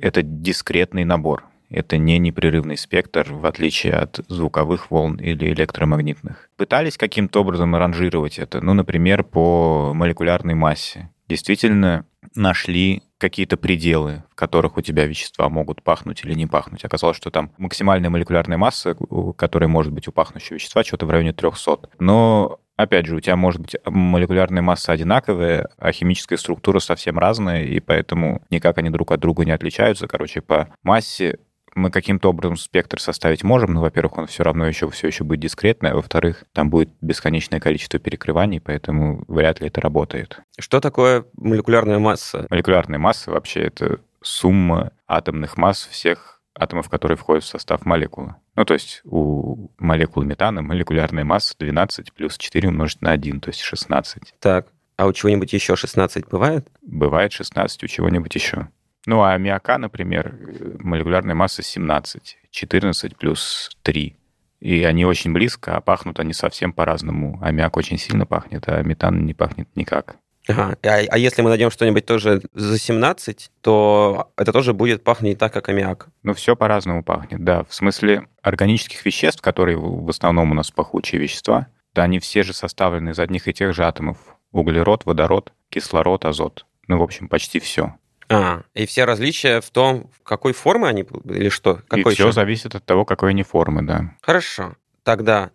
это 0.00 0.22
дискретный 0.22 1.04
набор. 1.04 1.44
Это 1.72 1.96
не 1.96 2.18
непрерывный 2.18 2.76
спектр, 2.76 3.32
в 3.32 3.46
отличие 3.46 3.94
от 3.94 4.20
звуковых 4.28 4.90
волн 4.90 5.16
или 5.16 5.52
электромагнитных. 5.52 6.48
Пытались 6.56 6.96
каким-то 6.96 7.40
образом 7.40 7.74
ранжировать 7.74 8.38
это, 8.38 8.60
ну, 8.60 8.74
например, 8.74 9.24
по 9.24 9.92
молекулярной 9.94 10.54
массе. 10.54 11.10
Действительно 11.28 12.04
нашли 12.34 13.02
какие-то 13.18 13.56
пределы, 13.56 14.24
в 14.30 14.34
которых 14.34 14.76
у 14.76 14.80
тебя 14.80 15.06
вещества 15.06 15.48
могут 15.48 15.82
пахнуть 15.82 16.24
или 16.24 16.34
не 16.34 16.46
пахнуть. 16.46 16.84
Оказалось, 16.84 17.16
что 17.16 17.30
там 17.30 17.52
максимальная 17.56 18.10
молекулярная 18.10 18.58
масса, 18.58 18.96
которая 19.36 19.68
может 19.68 19.92
быть 19.92 20.08
у 20.08 20.12
пахнущего 20.12 20.56
вещества, 20.56 20.84
что-то 20.84 21.06
в 21.06 21.10
районе 21.10 21.32
300. 21.32 21.90
Но 21.98 22.58
Опять 22.76 23.06
же, 23.06 23.16
у 23.16 23.20
тебя 23.20 23.36
может 23.36 23.60
быть 23.60 23.76
молекулярная 23.84 24.62
масса 24.62 24.92
одинаковая, 24.92 25.68
а 25.76 25.92
химическая 25.92 26.38
структура 26.38 26.78
совсем 26.80 27.18
разная, 27.18 27.64
и 27.64 27.80
поэтому 27.80 28.42
никак 28.50 28.78
они 28.78 28.90
друг 28.90 29.12
от 29.12 29.20
друга 29.20 29.44
не 29.44 29.52
отличаются. 29.52 30.08
Короче, 30.08 30.40
по 30.40 30.74
массе 30.82 31.38
мы 31.74 31.90
каким-то 31.90 32.28
образом 32.28 32.56
спектр 32.56 33.00
составить 33.00 33.42
можем, 33.42 33.74
но, 33.74 33.80
во-первых, 33.80 34.18
он 34.18 34.26
все 34.26 34.42
равно 34.42 34.66
еще 34.66 34.88
все 34.90 35.06
еще 35.06 35.24
будет 35.24 35.40
дискретный, 35.40 35.90
а 35.90 35.94
во-вторых, 35.94 36.44
там 36.52 36.70
будет 36.70 36.90
бесконечное 37.00 37.60
количество 37.60 37.98
перекрываний, 37.98 38.60
поэтому 38.60 39.24
вряд 39.28 39.60
ли 39.60 39.68
это 39.68 39.80
работает. 39.80 40.40
Что 40.58 40.80
такое 40.80 41.24
молекулярная 41.36 41.98
масса? 41.98 42.46
Молекулярная 42.50 42.98
масса 42.98 43.30
вообще 43.30 43.60
это 43.60 44.00
сумма 44.22 44.92
атомных 45.06 45.56
масс 45.56 45.86
всех 45.86 46.40
атомов, 46.54 46.88
которые 46.88 47.16
входят 47.16 47.44
в 47.44 47.48
состав 47.48 47.84
молекулы. 47.84 48.36
Ну, 48.56 48.64
то 48.64 48.74
есть 48.74 49.00
у 49.04 49.70
молекулы 49.78 50.26
метана 50.26 50.62
молекулярная 50.62 51.24
масса 51.24 51.54
12 51.58 52.12
плюс 52.12 52.36
4 52.36 52.68
умножить 52.68 53.00
на 53.00 53.10
1, 53.12 53.40
то 53.40 53.48
есть 53.48 53.60
16. 53.60 54.34
Так, 54.38 54.68
а 54.96 55.06
у 55.06 55.12
чего-нибудь 55.12 55.52
еще 55.52 55.76
16 55.76 56.28
бывает? 56.28 56.68
Бывает 56.82 57.32
16 57.32 57.82
у 57.84 57.86
чего-нибудь 57.86 58.34
еще. 58.34 58.68
Ну, 59.06 59.22
а 59.22 59.32
аммиака, 59.32 59.78
например, 59.78 60.34
молекулярная 60.78 61.34
масса 61.34 61.62
17, 61.62 62.38
14 62.50 63.16
плюс 63.16 63.70
3. 63.82 64.16
И 64.60 64.84
они 64.84 65.04
очень 65.04 65.32
близко, 65.32 65.76
а 65.76 65.80
пахнут 65.80 66.20
они 66.20 66.32
совсем 66.32 66.72
по-разному. 66.72 67.38
Аммиак 67.42 67.76
очень 67.76 67.98
сильно 67.98 68.26
пахнет, 68.26 68.68
а 68.68 68.80
метан 68.82 69.26
не 69.26 69.34
пахнет 69.34 69.68
никак. 69.74 70.16
Ага. 70.48 70.76
А, 70.84 71.00
а 71.08 71.18
если 71.18 71.42
мы 71.42 71.50
найдем 71.50 71.70
что-нибудь 71.70 72.04
тоже 72.04 72.42
за 72.52 72.78
17, 72.78 73.50
то 73.60 74.32
это 74.36 74.52
тоже 74.52 74.72
будет 74.72 75.04
пахнуть 75.04 75.30
не 75.30 75.36
так, 75.36 75.52
как 75.52 75.68
аммиак. 75.68 76.08
Ну, 76.22 76.34
все 76.34 76.56
по-разному 76.56 77.02
пахнет, 77.02 77.44
да. 77.44 77.64
В 77.64 77.74
смысле 77.74 78.26
органических 78.42 79.04
веществ, 79.04 79.40
которые 79.40 79.78
в 79.78 80.08
основном 80.08 80.50
у 80.50 80.54
нас 80.54 80.70
пахучие 80.70 81.20
вещества, 81.20 81.68
да, 81.94 82.04
они 82.04 82.18
все 82.18 82.42
же 82.42 82.54
составлены 82.54 83.10
из 83.10 83.18
одних 83.18 83.48
и 83.48 83.52
тех 83.52 83.74
же 83.74 83.84
атомов. 83.84 84.18
Углерод, 84.50 85.06
водород, 85.06 85.52
кислород, 85.70 86.24
азот. 86.24 86.66
Ну, 86.88 86.98
в 86.98 87.02
общем, 87.02 87.28
почти 87.28 87.60
все. 87.60 87.94
А, 88.28 88.62
и 88.74 88.86
все 88.86 89.04
различия 89.04 89.60
в 89.60 89.70
том, 89.70 90.10
в 90.18 90.22
какой 90.22 90.52
формы 90.52 90.88
они 90.88 91.02
или 91.24 91.48
что? 91.48 91.76
Какой 91.88 92.12
и 92.12 92.14
все 92.14 92.24
еще? 92.28 92.32
зависит 92.32 92.74
от 92.74 92.84
того, 92.84 93.04
какой 93.04 93.30
они 93.30 93.42
формы, 93.42 93.82
да. 93.82 94.14
Хорошо. 94.22 94.76
Тогда 95.02 95.50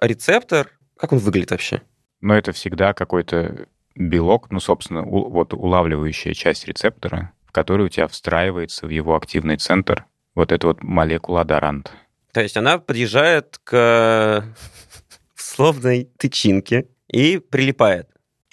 рецептор, 0.00 0.70
как 0.96 1.12
он 1.12 1.18
выглядит 1.18 1.50
вообще? 1.50 1.82
Но 2.20 2.34
это 2.34 2.52
всегда 2.52 2.94
какой-то 2.94 3.66
белок, 3.96 4.50
ну, 4.50 4.60
собственно, 4.60 5.02
у- 5.04 5.28
вот 5.30 5.52
улавливающая 5.52 6.34
часть 6.34 6.66
рецептора, 6.66 7.32
в 7.46 7.52
который 7.52 7.86
у 7.86 7.88
тебя 7.88 8.06
встраивается 8.08 8.86
в 8.86 8.90
его 8.90 9.16
активный 9.16 9.56
центр 9.56 10.06
вот 10.34 10.52
эта 10.52 10.66
вот 10.68 10.82
молекула 10.82 11.42
адорант. 11.42 11.92
То 12.32 12.40
есть 12.40 12.56
она 12.56 12.78
подъезжает 12.78 13.58
к 13.64 14.44
условной 15.36 16.04
тычинке 16.16 16.86
и 17.08 17.38
прилипает. 17.38 18.08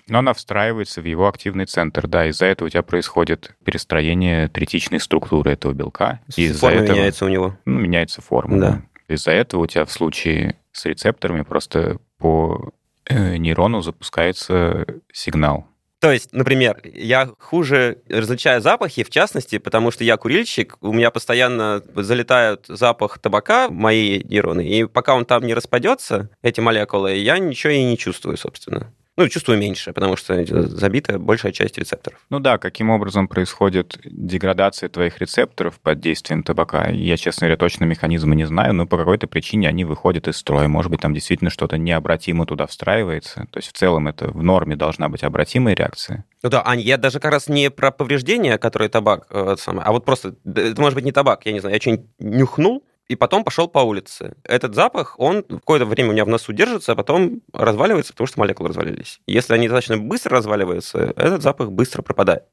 Но 0.10 0.20
она 0.20 0.34
встраивается 0.34 1.02
в 1.02 1.06
его 1.06 1.28
активный 1.28 1.66
центр, 1.66 2.08
да, 2.08 2.28
из-за 2.28 2.46
этого 2.46 2.68
у 2.68 2.70
тебя 2.70 2.84
происходит 2.84 3.56
перестроение 3.64 4.48
третичной 4.48 5.00
структуры 5.00 5.52
этого 5.52 5.74
белка. 5.74 6.20
И 6.36 6.46
из-за 6.46 6.60
Форма 6.60 6.82
этого 6.82 6.96
меняется 6.96 7.26
у 7.26 7.30
него. 7.30 7.58
ну, 7.66 7.80
меняется 7.80 8.22
форма. 8.22 8.60
Да. 8.60 8.82
Из-за 9.08 9.32
этого 9.32 9.64
у 9.64 9.68
тебя 9.68 9.86
в 9.86 9.92
случае 9.92 10.56
с 10.72 10.86
рецепторами 10.86 11.42
просто 11.42 11.98
по 12.18 12.72
э, 13.06 13.38
нейрону 13.38 13.82
запускается 13.82 14.86
сигнал. 15.12 15.66
То 16.00 16.14
есть, 16.14 16.32
например, 16.32 16.80
я 16.84 17.30
хуже 17.40 17.98
различаю 18.08 18.62
запахи, 18.62 19.04
в 19.04 19.10
частности, 19.10 19.58
потому 19.58 19.92
что 19.92 20.06
я 20.06 20.16
курильщик, 20.16 20.78
у 20.80 20.94
меня 20.94 21.12
постоянно 21.12 21.84
залетают 21.94 22.66
запах 22.68 23.20
табака 23.20 23.70
мои 23.70 24.24
нейроны, 24.24 24.66
и 24.66 24.86
пока 24.86 25.14
он 25.14 25.26
там 25.26 25.46
не 25.46 25.54
распадется, 25.54 26.30
эти 26.42 26.62
молекулы, 26.62 27.16
я 27.16 27.38
ничего 27.38 27.74
и 27.74 27.84
не 27.84 27.98
чувствую, 27.98 28.38
собственно. 28.38 28.94
Ну, 29.20 29.28
чувствую 29.28 29.60
меньше, 29.60 29.92
потому 29.92 30.16
что 30.16 30.46
забита 30.46 31.20
большая 31.20 31.52
часть 31.52 31.78
рецепторов. 31.78 32.22
Ну 32.30 32.40
да, 32.40 32.58
каким 32.58 32.90
образом 32.90 33.28
происходит 33.28 34.00
деградация 34.06 34.88
твоих 34.88 35.18
рецепторов 35.18 35.78
под 35.82 36.00
действием 36.00 36.42
табака, 36.42 36.88
я, 36.88 37.18
честно 37.18 37.48
говоря, 37.48 37.58
точно 37.58 37.84
механизмы 37.84 38.38
не 38.38 38.46
знаю, 38.46 38.74
но 38.74 38.88
по 38.88 38.98
какой-то 38.98 39.28
причине 39.28 39.68
они 39.68 39.84
выходят 39.84 40.30
из 40.30 40.38
строя. 40.38 40.70
Может 40.70 40.90
быть, 40.90 41.02
там 41.02 41.14
действительно 41.14 41.50
что-то 41.50 41.78
необратимо 41.78 42.46
туда 42.46 42.66
встраивается. 42.66 43.46
То 43.52 43.58
есть 43.58 43.68
в 43.68 43.74
целом 43.74 44.08
это 44.08 44.30
в 44.30 44.42
норме 44.42 44.78
должна 44.78 45.10
быть 45.10 45.24
обратимая 45.24 45.76
реакция. 45.76 46.24
Ну 46.42 46.50
да, 46.50 46.66
Ань, 46.66 46.80
я 46.80 46.96
даже 46.96 47.20
как 47.20 47.34
раз 47.34 47.50
не 47.50 47.70
про 47.70 47.92
повреждения, 47.92 48.58
которые 48.58 48.88
табак, 48.88 49.28
э, 49.32 49.58
самое, 49.60 49.86
а 49.86 49.92
вот 49.92 50.06
просто, 50.06 50.36
это 50.46 50.80
может 50.80 50.96
быть 50.96 51.04
не 51.04 51.12
табак, 51.12 51.46
я 51.46 51.52
не 51.52 51.60
знаю, 51.60 51.76
я 51.76 51.82
что-нибудь 51.82 52.06
нюхнул, 52.20 52.86
и 53.10 53.16
потом 53.16 53.44
пошел 53.44 53.68
по 53.68 53.80
улице. 53.80 54.36
Этот 54.44 54.76
запах, 54.76 55.20
он 55.20 55.44
какое-то 55.44 55.86
время 55.86 56.10
у 56.10 56.14
меня 56.14 56.26
в 56.26 56.30
носу 56.30 56.54
держится, 56.54 56.92
а 56.94 56.96
потом 56.96 57.42
разваливается, 57.52 58.14
потому 58.14 58.28
что 58.28 58.40
молекулы 58.40 58.70
развалились. 58.70 59.20
Если 59.26 59.54
они 59.54 59.68
достаточно 59.68 59.98
быстро 59.98 60.38
разваливаются, 60.38 61.14
этот 61.18 61.42
запах 61.42 61.72
быстро 61.72 62.04
пропадает. 62.04 62.44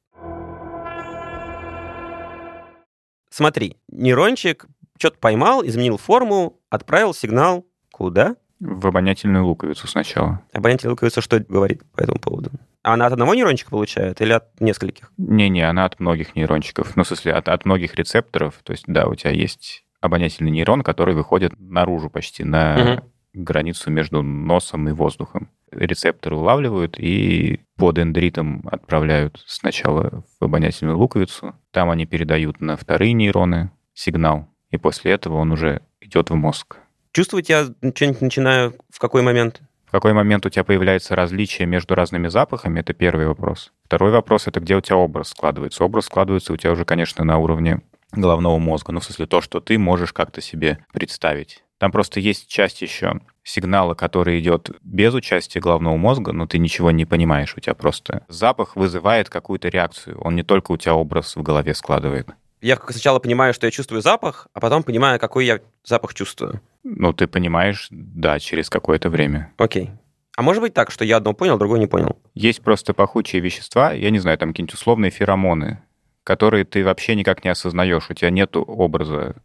Смотри, 3.30 3.76
нейрончик 3.88 4.66
что-то 4.98 5.18
поймал, 5.18 5.64
изменил 5.64 5.98
форму, 5.98 6.58
отправил 6.70 7.12
сигнал 7.12 7.66
куда? 7.92 8.36
В 8.58 8.86
обонятельную 8.86 9.44
луковицу 9.44 9.86
сначала. 9.86 10.42
Обонятельная 10.54 10.92
луковица 10.92 11.20
что 11.20 11.38
говорит 11.38 11.82
по 11.92 12.02
этому 12.02 12.18
поводу? 12.18 12.50
Она 12.82 13.06
от 13.06 13.12
одного 13.12 13.34
нейрончика 13.34 13.68
получает 13.68 14.22
или 14.22 14.32
от 14.32 14.58
нескольких? 14.60 15.12
Не-не, 15.18 15.68
она 15.68 15.84
от 15.84 16.00
многих 16.00 16.34
нейрончиков. 16.34 16.96
Ну, 16.96 17.04
в 17.04 17.06
смысле, 17.06 17.34
от, 17.34 17.48
от 17.48 17.66
многих 17.66 17.94
рецепторов. 17.96 18.54
То 18.62 18.72
есть, 18.72 18.84
да, 18.86 19.06
у 19.06 19.14
тебя 19.14 19.32
есть 19.32 19.85
обонятельный 20.00 20.50
нейрон, 20.50 20.82
который 20.82 21.14
выходит 21.14 21.52
наружу 21.58 22.10
почти 22.10 22.44
на 22.44 22.98
угу. 22.98 23.12
границу 23.32 23.90
между 23.90 24.22
носом 24.22 24.88
и 24.88 24.92
воздухом. 24.92 25.50
Рецепторы 25.70 26.36
улавливают 26.36 26.98
и 26.98 27.60
по 27.76 27.92
дендритам 27.92 28.66
отправляют 28.70 29.42
сначала 29.46 30.24
в 30.40 30.44
обонятельную 30.44 30.96
луковицу. 30.96 31.54
Там 31.72 31.90
они 31.90 32.06
передают 32.06 32.60
на 32.60 32.76
вторые 32.76 33.12
нейроны 33.12 33.70
сигнал, 33.94 34.48
и 34.70 34.76
после 34.76 35.12
этого 35.12 35.36
он 35.36 35.52
уже 35.52 35.82
идет 36.00 36.30
в 36.30 36.34
мозг. 36.34 36.76
Чувствовать 37.12 37.48
я 37.48 37.64
что-нибудь 37.64 38.20
начинаю 38.20 38.74
в 38.90 38.98
какой 38.98 39.22
момент? 39.22 39.62
В 39.86 39.90
какой 39.90 40.12
момент 40.12 40.44
у 40.44 40.50
тебя 40.50 40.64
появляется 40.64 41.14
различие 41.14 41.66
между 41.66 41.94
разными 41.94 42.28
запахами, 42.28 42.80
это 42.80 42.92
первый 42.92 43.26
вопрос. 43.26 43.72
Второй 43.84 44.10
вопрос— 44.10 44.46
это 44.48 44.60
где 44.60 44.76
у 44.76 44.80
тебя 44.80 44.96
образ 44.96 45.28
складывается. 45.28 45.84
Образ 45.84 46.06
складывается 46.06 46.52
у 46.52 46.56
тебя 46.56 46.72
уже, 46.72 46.84
конечно, 46.84 47.24
на 47.24 47.38
уровне 47.38 47.80
головного 48.12 48.58
мозга. 48.58 48.92
Ну, 48.92 49.00
в 49.00 49.04
смысле, 49.04 49.26
то, 49.26 49.40
что 49.40 49.60
ты 49.60 49.78
можешь 49.78 50.12
как-то 50.12 50.40
себе 50.40 50.78
представить. 50.92 51.62
Там 51.78 51.92
просто 51.92 52.20
есть 52.20 52.48
часть 52.48 52.80
еще 52.80 53.20
сигнала, 53.44 53.94
который 53.94 54.40
идет 54.40 54.70
без 54.82 55.12
участия 55.14 55.60
головного 55.60 55.96
мозга, 55.96 56.32
но 56.32 56.46
ты 56.46 56.58
ничего 56.58 56.90
не 56.90 57.04
понимаешь. 57.04 57.54
У 57.56 57.60
тебя 57.60 57.74
просто 57.74 58.24
запах 58.28 58.76
вызывает 58.76 59.28
какую-то 59.28 59.68
реакцию. 59.68 60.18
Он 60.20 60.34
не 60.34 60.42
только 60.42 60.72
у 60.72 60.76
тебя 60.76 60.94
образ 60.94 61.36
в 61.36 61.42
голове 61.42 61.74
складывает. 61.74 62.28
Я 62.62 62.76
сначала 62.76 63.18
понимаю, 63.18 63.52
что 63.52 63.66
я 63.66 63.70
чувствую 63.70 64.00
запах, 64.00 64.48
а 64.54 64.60
потом 64.60 64.82
понимаю, 64.82 65.20
какой 65.20 65.44
я 65.44 65.60
запах 65.84 66.14
чувствую. 66.14 66.62
Ну, 66.82 67.12
ты 67.12 67.26
понимаешь, 67.26 67.88
да, 67.90 68.38
через 68.38 68.70
какое-то 68.70 69.10
время. 69.10 69.52
Окей. 69.58 69.90
А 70.36 70.42
может 70.42 70.62
быть 70.62 70.74
так, 70.74 70.90
что 70.90 71.04
я 71.04 71.18
одно 71.18 71.34
понял, 71.34 71.58
другое 71.58 71.78
не 71.78 71.86
понял? 71.86 72.18
Есть 72.34 72.62
просто 72.62 72.94
пахучие 72.94 73.40
вещества, 73.40 73.92
я 73.92 74.10
не 74.10 74.18
знаю, 74.18 74.38
там 74.38 74.50
какие-нибудь 74.50 74.74
условные 74.74 75.10
феромоны, 75.10 75.82
которые 76.26 76.64
ты 76.64 76.84
вообще 76.84 77.14
никак 77.14 77.44
не 77.44 77.50
осознаешь. 77.50 78.10
У 78.10 78.14
тебя 78.14 78.30
нет 78.30 78.56
образа 78.56 79.36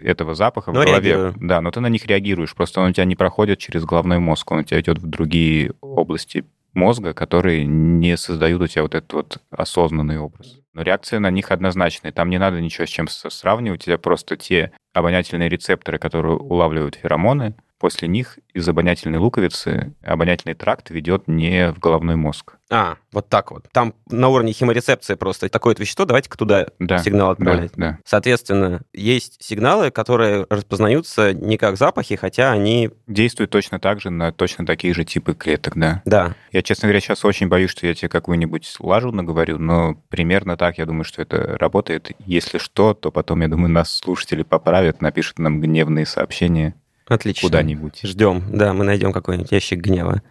этого 0.00 0.34
запаха 0.34 0.72
но 0.72 0.80
в 0.80 0.84
голове. 0.84 1.10
Реагирую. 1.10 1.34
Да, 1.38 1.60
но 1.60 1.70
ты 1.70 1.78
на 1.78 1.86
них 1.86 2.06
реагируешь. 2.06 2.56
Просто 2.56 2.80
он 2.80 2.90
у 2.90 2.92
тебя 2.92 3.04
не 3.04 3.14
проходит 3.14 3.60
через 3.60 3.84
головной 3.84 4.18
мозг, 4.18 4.50
он 4.50 4.58
у 4.58 4.62
тебя 4.64 4.80
идет 4.80 4.98
в 4.98 5.06
другие 5.06 5.74
области 5.80 6.44
мозга, 6.72 7.14
которые 7.14 7.64
не 7.66 8.16
создают 8.16 8.60
у 8.62 8.66
тебя 8.66 8.82
вот 8.82 8.96
этот 8.96 9.12
вот 9.12 9.38
осознанный 9.50 10.18
образ. 10.18 10.58
Но 10.72 10.82
реакция 10.82 11.20
на 11.20 11.30
них 11.30 11.52
однозначная. 11.52 12.10
Там 12.10 12.30
не 12.30 12.38
надо 12.38 12.60
ничего 12.60 12.84
с 12.84 12.90
чем 12.90 13.06
сравнивать. 13.06 13.82
У 13.82 13.84
тебя 13.84 13.98
просто 13.98 14.36
те 14.36 14.72
обонятельные 14.92 15.48
рецепторы, 15.48 15.98
которые 15.98 16.36
улавливают 16.36 16.96
феромоны, 16.96 17.54
после 17.78 18.08
них 18.08 18.38
из 18.52 18.68
обонятельной 18.68 19.18
луковицы 19.18 19.94
обонятельный 20.02 20.54
тракт 20.54 20.90
ведет 20.90 21.28
не 21.28 21.72
в 21.72 21.78
головной 21.78 22.16
мозг. 22.16 22.56
А, 22.70 22.96
вот 23.12 23.28
так 23.28 23.50
вот. 23.50 23.66
Там 23.72 23.94
на 24.10 24.28
уровне 24.28 24.52
хеморецепции 24.52 25.14
просто 25.14 25.48
такое-то 25.48 25.82
вещество, 25.82 26.04
давайте-ка 26.06 26.38
туда 26.38 26.66
да, 26.78 26.98
сигнал 26.98 27.30
отправлять. 27.30 27.72
Да, 27.76 27.90
да. 27.90 27.98
Соответственно, 28.04 28.82
есть 28.92 29.36
сигналы, 29.42 29.90
которые 29.90 30.46
распознаются 30.48 31.34
не 31.34 31.58
как 31.58 31.76
запахи, 31.76 32.16
хотя 32.16 32.52
они... 32.52 32.90
Действуют 33.06 33.50
точно 33.50 33.78
так 33.78 34.00
же 34.00 34.10
на 34.10 34.32
точно 34.32 34.64
такие 34.64 34.94
же 34.94 35.04
типы 35.04 35.34
клеток, 35.34 35.76
да. 35.76 36.02
Да. 36.04 36.34
Я, 36.52 36.62
честно 36.62 36.88
говоря, 36.88 37.00
сейчас 37.00 37.24
очень 37.24 37.48
боюсь, 37.48 37.70
что 37.70 37.86
я 37.86 37.94
тебе 37.94 38.08
какую-нибудь 38.08 38.74
лажу 38.80 39.12
наговорю, 39.12 39.58
но 39.58 39.94
примерно 40.08 40.56
так 40.56 40.78
я 40.78 40.86
думаю, 40.86 41.04
что 41.04 41.22
это 41.22 41.56
работает. 41.58 42.12
Если 42.24 42.58
что, 42.58 42.94
то 42.94 43.10
потом, 43.10 43.42
я 43.42 43.48
думаю, 43.48 43.70
нас 43.70 43.94
слушатели 43.94 44.42
поправят, 44.42 45.02
напишут 45.02 45.38
нам 45.38 45.60
гневные 45.60 46.06
сообщения. 46.06 46.74
Отлично. 47.06 47.48
Куда-нибудь. 47.48 48.00
Ждем. 48.02 48.44
Да, 48.48 48.72
мы 48.72 48.84
найдем 48.84 49.12
какой-нибудь 49.12 49.52
ящик 49.52 49.80
гнева. 49.80 50.22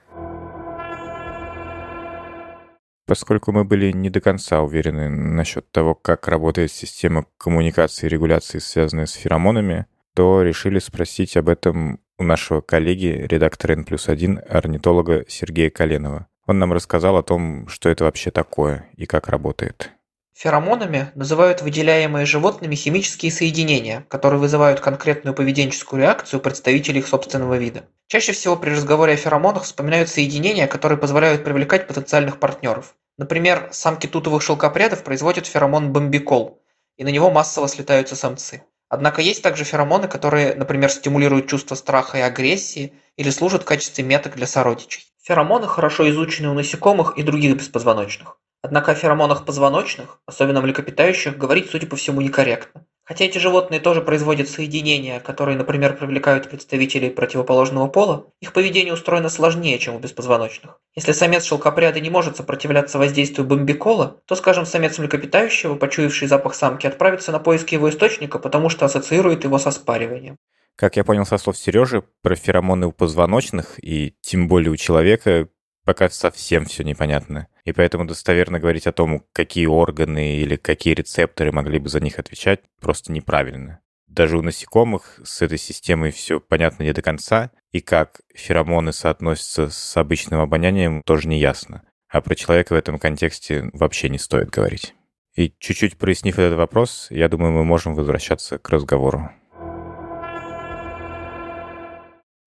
Поскольку 3.05 3.51
мы 3.51 3.65
были 3.65 3.91
не 3.91 4.09
до 4.09 4.21
конца 4.21 4.61
уверены 4.61 5.09
насчет 5.09 5.69
того, 5.71 5.93
как 5.93 6.27
работает 6.27 6.71
система 6.71 7.25
коммуникации 7.37 8.05
и 8.05 8.09
регуляции, 8.09 8.59
связанная 8.59 9.07
с 9.07 9.13
феромонами, 9.13 9.87
то 10.15 10.41
решили 10.41 10.79
спросить 10.79 11.35
об 11.35 11.49
этом 11.49 11.99
у 12.17 12.23
нашего 12.23 12.61
коллеги, 12.61 13.25
редактора 13.27 13.73
N 13.73 13.83
плюс 13.83 14.07
1, 14.07 14.41
орнитолога 14.47 15.25
Сергея 15.27 15.69
Коленова. 15.69 16.27
Он 16.45 16.59
нам 16.59 16.71
рассказал 16.71 17.17
о 17.17 17.23
том, 17.23 17.67
что 17.67 17.89
это 17.89 18.05
вообще 18.05 18.31
такое 18.31 18.89
и 18.95 19.05
как 19.05 19.27
работает. 19.27 19.91
Феромонами 20.33 21.11
называют 21.13 21.61
выделяемые 21.61 22.25
животными 22.25 22.75
химические 22.75 23.31
соединения, 23.31 24.05
которые 24.09 24.39
вызывают 24.39 24.79
конкретную 24.79 25.35
поведенческую 25.35 26.01
реакцию 26.01 26.39
представителей 26.39 26.99
их 26.99 27.07
собственного 27.07 27.55
вида. 27.55 27.87
Чаще 28.07 28.31
всего 28.31 28.55
при 28.55 28.71
разговоре 28.71 29.13
о 29.13 29.17
феромонах 29.17 29.63
вспоминают 29.63 30.09
соединения, 30.09 30.67
которые 30.67 30.97
позволяют 30.97 31.43
привлекать 31.43 31.87
потенциальных 31.87 32.39
партнеров. 32.39 32.95
Например, 33.17 33.69
самки 33.71 34.07
тутовых 34.07 34.41
шелкопрядов 34.41 35.03
производят 35.03 35.45
феромон 35.45 35.93
бомбикол, 35.93 36.61
и 36.97 37.03
на 37.03 37.09
него 37.09 37.29
массово 37.29 37.67
слетаются 37.67 38.15
самцы. 38.15 38.63
Однако 38.89 39.21
есть 39.21 39.43
также 39.43 39.63
феромоны, 39.63 40.07
которые, 40.07 40.55
например, 40.55 40.89
стимулируют 40.89 41.47
чувство 41.47 41.75
страха 41.75 42.17
и 42.17 42.21
агрессии 42.21 42.93
или 43.17 43.29
служат 43.29 43.61
в 43.61 43.65
качестве 43.65 44.03
меток 44.03 44.35
для 44.35 44.47
сородичей. 44.47 45.03
Феромоны 45.23 45.67
хорошо 45.67 46.09
изучены 46.09 46.49
у 46.49 46.53
насекомых 46.53 47.17
и 47.17 47.23
других 47.23 47.55
беспозвоночных. 47.55 48.37
Однако 48.63 48.93
о 48.93 48.95
феромонах 48.95 49.45
позвоночных, 49.45 50.19
особенно 50.25 50.61
млекопитающих, 50.61 51.37
говорить, 51.37 51.69
судя 51.69 51.85
по 51.85 51.97
всему, 51.97 52.21
некорректно. 52.21 52.85
Хотя 53.03 53.25
эти 53.25 53.37
животные 53.37 53.81
тоже 53.81 54.01
производят 54.01 54.47
соединения, 54.47 55.19
которые, 55.19 55.57
например, 55.57 55.97
привлекают 55.97 56.49
представителей 56.49 57.09
противоположного 57.09 57.89
пола, 57.89 58.27
их 58.39 58.53
поведение 58.53 58.93
устроено 58.93 59.27
сложнее, 59.27 59.77
чем 59.79 59.95
у 59.95 59.99
беспозвоночных. 59.99 60.79
Если 60.95 61.11
самец 61.11 61.43
шелкопряда 61.43 61.99
не 61.99 62.09
может 62.09 62.37
сопротивляться 62.37 62.97
воздействию 62.97 63.45
бомбикола, 63.45 64.21
то, 64.25 64.35
скажем, 64.35 64.65
самец 64.65 64.97
млекопитающего, 64.97 65.75
почуявший 65.75 66.29
запах 66.29 66.55
самки, 66.55 66.87
отправится 66.87 67.33
на 67.33 67.39
поиски 67.39 67.73
его 67.73 67.89
источника, 67.89 68.39
потому 68.39 68.69
что 68.69 68.85
ассоциирует 68.85 69.43
его 69.43 69.59
со 69.59 69.71
спариванием. 69.71 70.37
Как 70.77 70.95
я 70.95 71.03
понял 71.03 71.25
со 71.25 71.37
слов 71.37 71.57
Сережи, 71.57 72.03
про 72.21 72.35
феромоны 72.35 72.87
у 72.87 72.93
позвоночных 72.93 73.83
и 73.83 74.15
тем 74.21 74.47
более 74.47 74.71
у 74.71 74.77
человека 74.77 75.49
пока 75.83 76.09
совсем 76.09 76.63
все 76.63 76.85
непонятно. 76.85 77.47
И 77.65 77.71
поэтому 77.71 78.05
достоверно 78.05 78.59
говорить 78.59 78.87
о 78.87 78.91
том, 78.91 79.23
какие 79.31 79.67
органы 79.67 80.37
или 80.37 80.57
какие 80.57 80.93
рецепторы 80.93 81.51
могли 81.51 81.79
бы 81.79 81.89
за 81.89 82.01
них 82.01 82.19
отвечать, 82.19 82.61
просто 82.81 83.11
неправильно. 83.11 83.79
Даже 84.07 84.37
у 84.37 84.41
насекомых 84.41 85.19
с 85.23 85.41
этой 85.41 85.57
системой 85.57 86.11
все 86.11 86.39
понятно 86.39 86.83
не 86.83 86.93
до 86.93 87.01
конца, 87.01 87.51
и 87.71 87.79
как 87.79 88.21
феромоны 88.35 88.93
соотносятся 88.93 89.69
с 89.69 89.97
обычным 89.97 90.39
обонянием, 90.41 91.01
тоже 91.03 91.27
не 91.27 91.39
ясно. 91.39 91.83
А 92.09 92.21
про 92.21 92.35
человека 92.35 92.73
в 92.73 92.77
этом 92.77 92.99
контексте 92.99 93.69
вообще 93.73 94.09
не 94.09 94.19
стоит 94.19 94.51
говорить. 94.51 94.93
И 95.35 95.51
чуть-чуть 95.57 95.97
прояснив 95.97 96.37
этот 96.37 96.57
вопрос, 96.57 97.07
я 97.09 97.27
думаю, 97.27 97.53
мы 97.53 97.63
можем 97.63 97.95
возвращаться 97.95 98.59
к 98.59 98.69
разговору. 98.69 99.31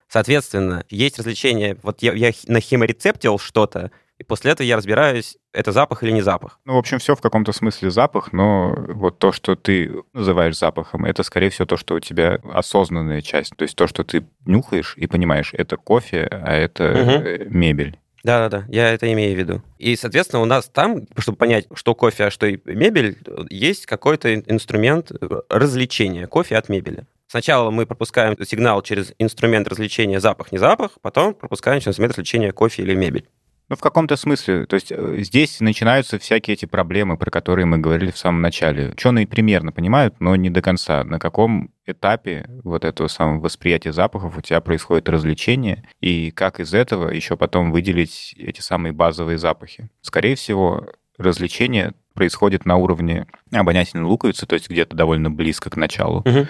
Соответственно, 0.07 0.85
есть 0.89 1.19
развлечение. 1.19 1.77
Вот 1.83 2.01
я, 2.01 2.13
я 2.13 2.31
на 2.47 2.61
хеморецептил 2.61 3.39
что-то, 3.39 3.91
и 4.19 4.23
после 4.23 4.51
этого 4.51 4.65
я 4.65 4.77
разбираюсь, 4.77 5.37
это 5.53 5.71
запах 5.71 6.03
или 6.03 6.11
не 6.11 6.21
запах. 6.21 6.59
Ну, 6.65 6.73
в 6.73 6.77
общем, 6.77 6.97
все 6.99 7.15
в 7.15 7.21
каком-то 7.21 7.51
смысле 7.51 7.91
запах, 7.91 8.33
но 8.33 8.73
вот 8.89 9.19
то, 9.19 9.31
что 9.31 9.55
ты 9.55 9.91
называешь 10.13 10.57
запахом, 10.57 11.05
это, 11.05 11.23
скорее 11.23 11.49
всего, 11.49 11.65
то, 11.65 11.77
что 11.77 11.95
у 11.95 11.99
тебя 11.99 12.39
осознанная 12.51 13.21
часть. 13.21 13.55
То 13.55 13.63
есть 13.63 13.75
то, 13.75 13.87
что 13.87 14.03
ты 14.03 14.25
нюхаешь 14.45 14.95
и 14.97 15.07
понимаешь, 15.07 15.53
это 15.53 15.77
кофе, 15.77 16.27
а 16.31 16.53
это 16.53 16.91
угу. 16.91 17.55
мебель. 17.55 17.99
Да-да-да, 18.23 18.65
я 18.67 18.91
это 18.91 19.11
имею 19.13 19.35
в 19.35 19.39
виду. 19.39 19.61
И, 19.77 19.95
соответственно, 19.95 20.41
у 20.41 20.45
нас 20.45 20.67
там, 20.67 21.03
чтобы 21.17 21.37
понять, 21.37 21.67
что 21.75 21.95
кофе, 21.95 22.25
а 22.25 22.31
что 22.31 22.47
мебель, 22.65 23.17
есть 23.49 23.85
какой-то 23.85 24.35
инструмент 24.35 25.11
развлечения 25.49 26.27
кофе 26.27 26.57
от 26.57 26.69
мебели. 26.69 27.05
Сначала 27.27 27.71
мы 27.71 27.85
пропускаем 27.85 28.35
сигнал 28.43 28.81
через 28.81 29.13
инструмент 29.19 29.67
развлечения 29.67 30.19
запах, 30.19 30.51
не 30.51 30.57
запах, 30.57 30.91
потом 31.01 31.35
пропускаем 31.35 31.79
через 31.79 31.89
инструмент 31.91 32.13
развлечения 32.13 32.51
кофе 32.51 32.81
или 32.83 32.95
мебель. 32.95 33.27
Ну, 33.69 33.75
в 33.75 33.81
каком-то 33.81 34.15
смысле. 34.15 34.65
То 34.65 34.75
есть 34.75 34.91
э, 34.91 35.17
здесь 35.19 35.59
начинаются 35.59 36.17
всякие 36.19 36.53
эти 36.53 36.65
проблемы, 36.65 37.17
про 37.17 37.29
которые 37.29 37.65
мы 37.65 37.79
говорили 37.79 38.11
в 38.11 38.17
самом 38.17 38.41
начале. 38.41 38.89
Ученые 38.89 39.27
примерно 39.27 39.71
понимают, 39.71 40.15
но 40.19 40.35
не 40.35 40.49
до 40.49 40.61
конца. 40.61 41.03
На 41.03 41.19
каком 41.19 41.71
этапе 41.85 42.45
вот 42.63 42.85
этого 42.85 43.07
самого 43.07 43.41
восприятия 43.41 43.91
запахов 43.91 44.37
у 44.37 44.41
тебя 44.41 44.61
происходит 44.61 45.09
развлечение, 45.09 45.87
и 45.99 46.31
как 46.31 46.59
из 46.59 46.73
этого 46.73 47.09
еще 47.09 47.35
потом 47.35 47.71
выделить 47.71 48.33
эти 48.37 48.61
самые 48.61 48.93
базовые 48.93 49.37
запахи. 49.37 49.89
Скорее 50.01 50.35
всего, 50.35 50.87
развлечение 51.17 51.93
происходит 52.13 52.65
на 52.65 52.77
уровне 52.77 53.27
обонятельной 53.51 54.05
луковицы, 54.05 54.45
то 54.45 54.55
есть 54.55 54.69
где-то 54.69 54.95
довольно 54.95 55.29
близко 55.29 55.69
к 55.69 55.75
началу. 55.75 56.19
Угу 56.19 56.47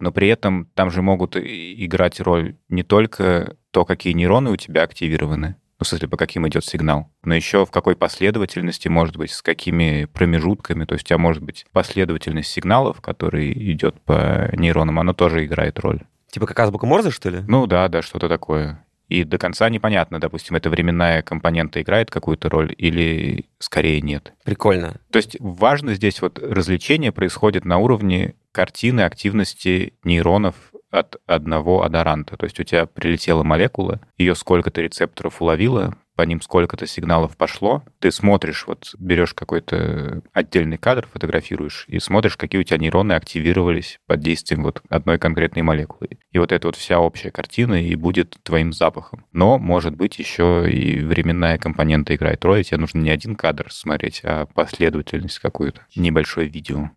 но 0.00 0.12
при 0.12 0.28
этом 0.28 0.66
там 0.74 0.90
же 0.90 1.02
могут 1.02 1.36
играть 1.36 2.20
роль 2.20 2.56
не 2.68 2.82
только 2.82 3.56
то, 3.70 3.84
какие 3.84 4.14
нейроны 4.14 4.50
у 4.50 4.56
тебя 4.56 4.82
активированы, 4.82 5.56
ну, 5.80 5.84
в 5.84 5.88
смысле, 5.88 6.08
по 6.08 6.18
каким 6.18 6.46
идет 6.46 6.64
сигнал, 6.64 7.10
но 7.24 7.34
еще 7.34 7.64
в 7.64 7.70
какой 7.70 7.96
последовательности, 7.96 8.88
может 8.88 9.16
быть, 9.16 9.30
с 9.32 9.40
какими 9.40 10.04
промежутками, 10.04 10.84
то 10.84 10.92
есть 10.92 11.06
у 11.06 11.08
тебя 11.08 11.18
может 11.18 11.42
быть 11.42 11.64
последовательность 11.72 12.50
сигналов, 12.50 13.00
который 13.00 13.50
идет 13.72 13.98
по 14.02 14.50
нейронам, 14.52 15.00
она 15.00 15.14
тоже 15.14 15.46
играет 15.46 15.78
роль. 15.78 16.00
Типа 16.30 16.46
как 16.46 16.60
азбука 16.60 16.86
Морзе, 16.86 17.10
что 17.10 17.30
ли? 17.30 17.40
Ну 17.48 17.66
да, 17.66 17.88
да, 17.88 18.02
что-то 18.02 18.28
такое. 18.28 18.84
И 19.08 19.24
до 19.24 19.38
конца 19.38 19.68
непонятно, 19.68 20.20
допустим, 20.20 20.54
эта 20.54 20.70
временная 20.70 21.22
компонента 21.22 21.82
играет 21.82 22.10
какую-то 22.12 22.48
роль 22.48 22.72
или 22.78 23.46
скорее 23.58 24.00
нет. 24.00 24.34
Прикольно. 24.44 25.00
То 25.10 25.16
есть 25.16 25.36
важно 25.40 25.94
здесь 25.94 26.22
вот 26.22 26.38
развлечение 26.38 27.10
происходит 27.10 27.64
на 27.64 27.78
уровне 27.78 28.34
картины 28.52 29.00
активности 29.00 29.94
нейронов 30.04 30.54
от 30.90 31.16
одного 31.26 31.82
адоранта. 31.82 32.36
То 32.36 32.44
есть 32.44 32.60
у 32.60 32.64
тебя 32.64 32.86
прилетела 32.86 33.42
молекула, 33.42 34.00
ее 34.18 34.34
сколько-то 34.34 34.80
рецепторов 34.80 35.40
уловила, 35.40 35.96
по 36.20 36.22
ним 36.22 36.42
сколько-то 36.42 36.86
сигналов 36.86 37.34
пошло, 37.34 37.82
ты 37.98 38.10
смотришь, 38.10 38.66
вот 38.66 38.94
берешь 38.98 39.32
какой-то 39.32 40.20
отдельный 40.34 40.76
кадр, 40.76 41.08
фотографируешь, 41.10 41.86
и 41.88 41.98
смотришь, 41.98 42.36
какие 42.36 42.60
у 42.60 42.62
тебя 42.62 42.76
нейроны 42.76 43.14
активировались 43.14 43.98
под 44.06 44.20
действием 44.20 44.64
вот 44.64 44.82
одной 44.90 45.16
конкретной 45.16 45.62
молекулы. 45.62 46.18
И 46.30 46.38
вот 46.38 46.52
эта 46.52 46.68
вот 46.68 46.76
вся 46.76 47.00
общая 47.00 47.30
картина 47.30 47.82
и 47.82 47.94
будет 47.94 48.36
твоим 48.42 48.74
запахом. 48.74 49.24
Но, 49.32 49.58
может 49.58 49.96
быть, 49.96 50.18
еще 50.18 50.70
и 50.70 51.00
временная 51.00 51.56
компонента 51.56 52.14
играет 52.14 52.44
роль, 52.44 52.64
тебе 52.64 52.76
нужно 52.76 52.98
не 52.98 53.08
один 53.08 53.34
кадр 53.34 53.72
смотреть, 53.72 54.20
а 54.22 54.44
последовательность 54.44 55.38
какую-то, 55.38 55.86
небольшое 55.96 56.48
видео. 56.48 56.90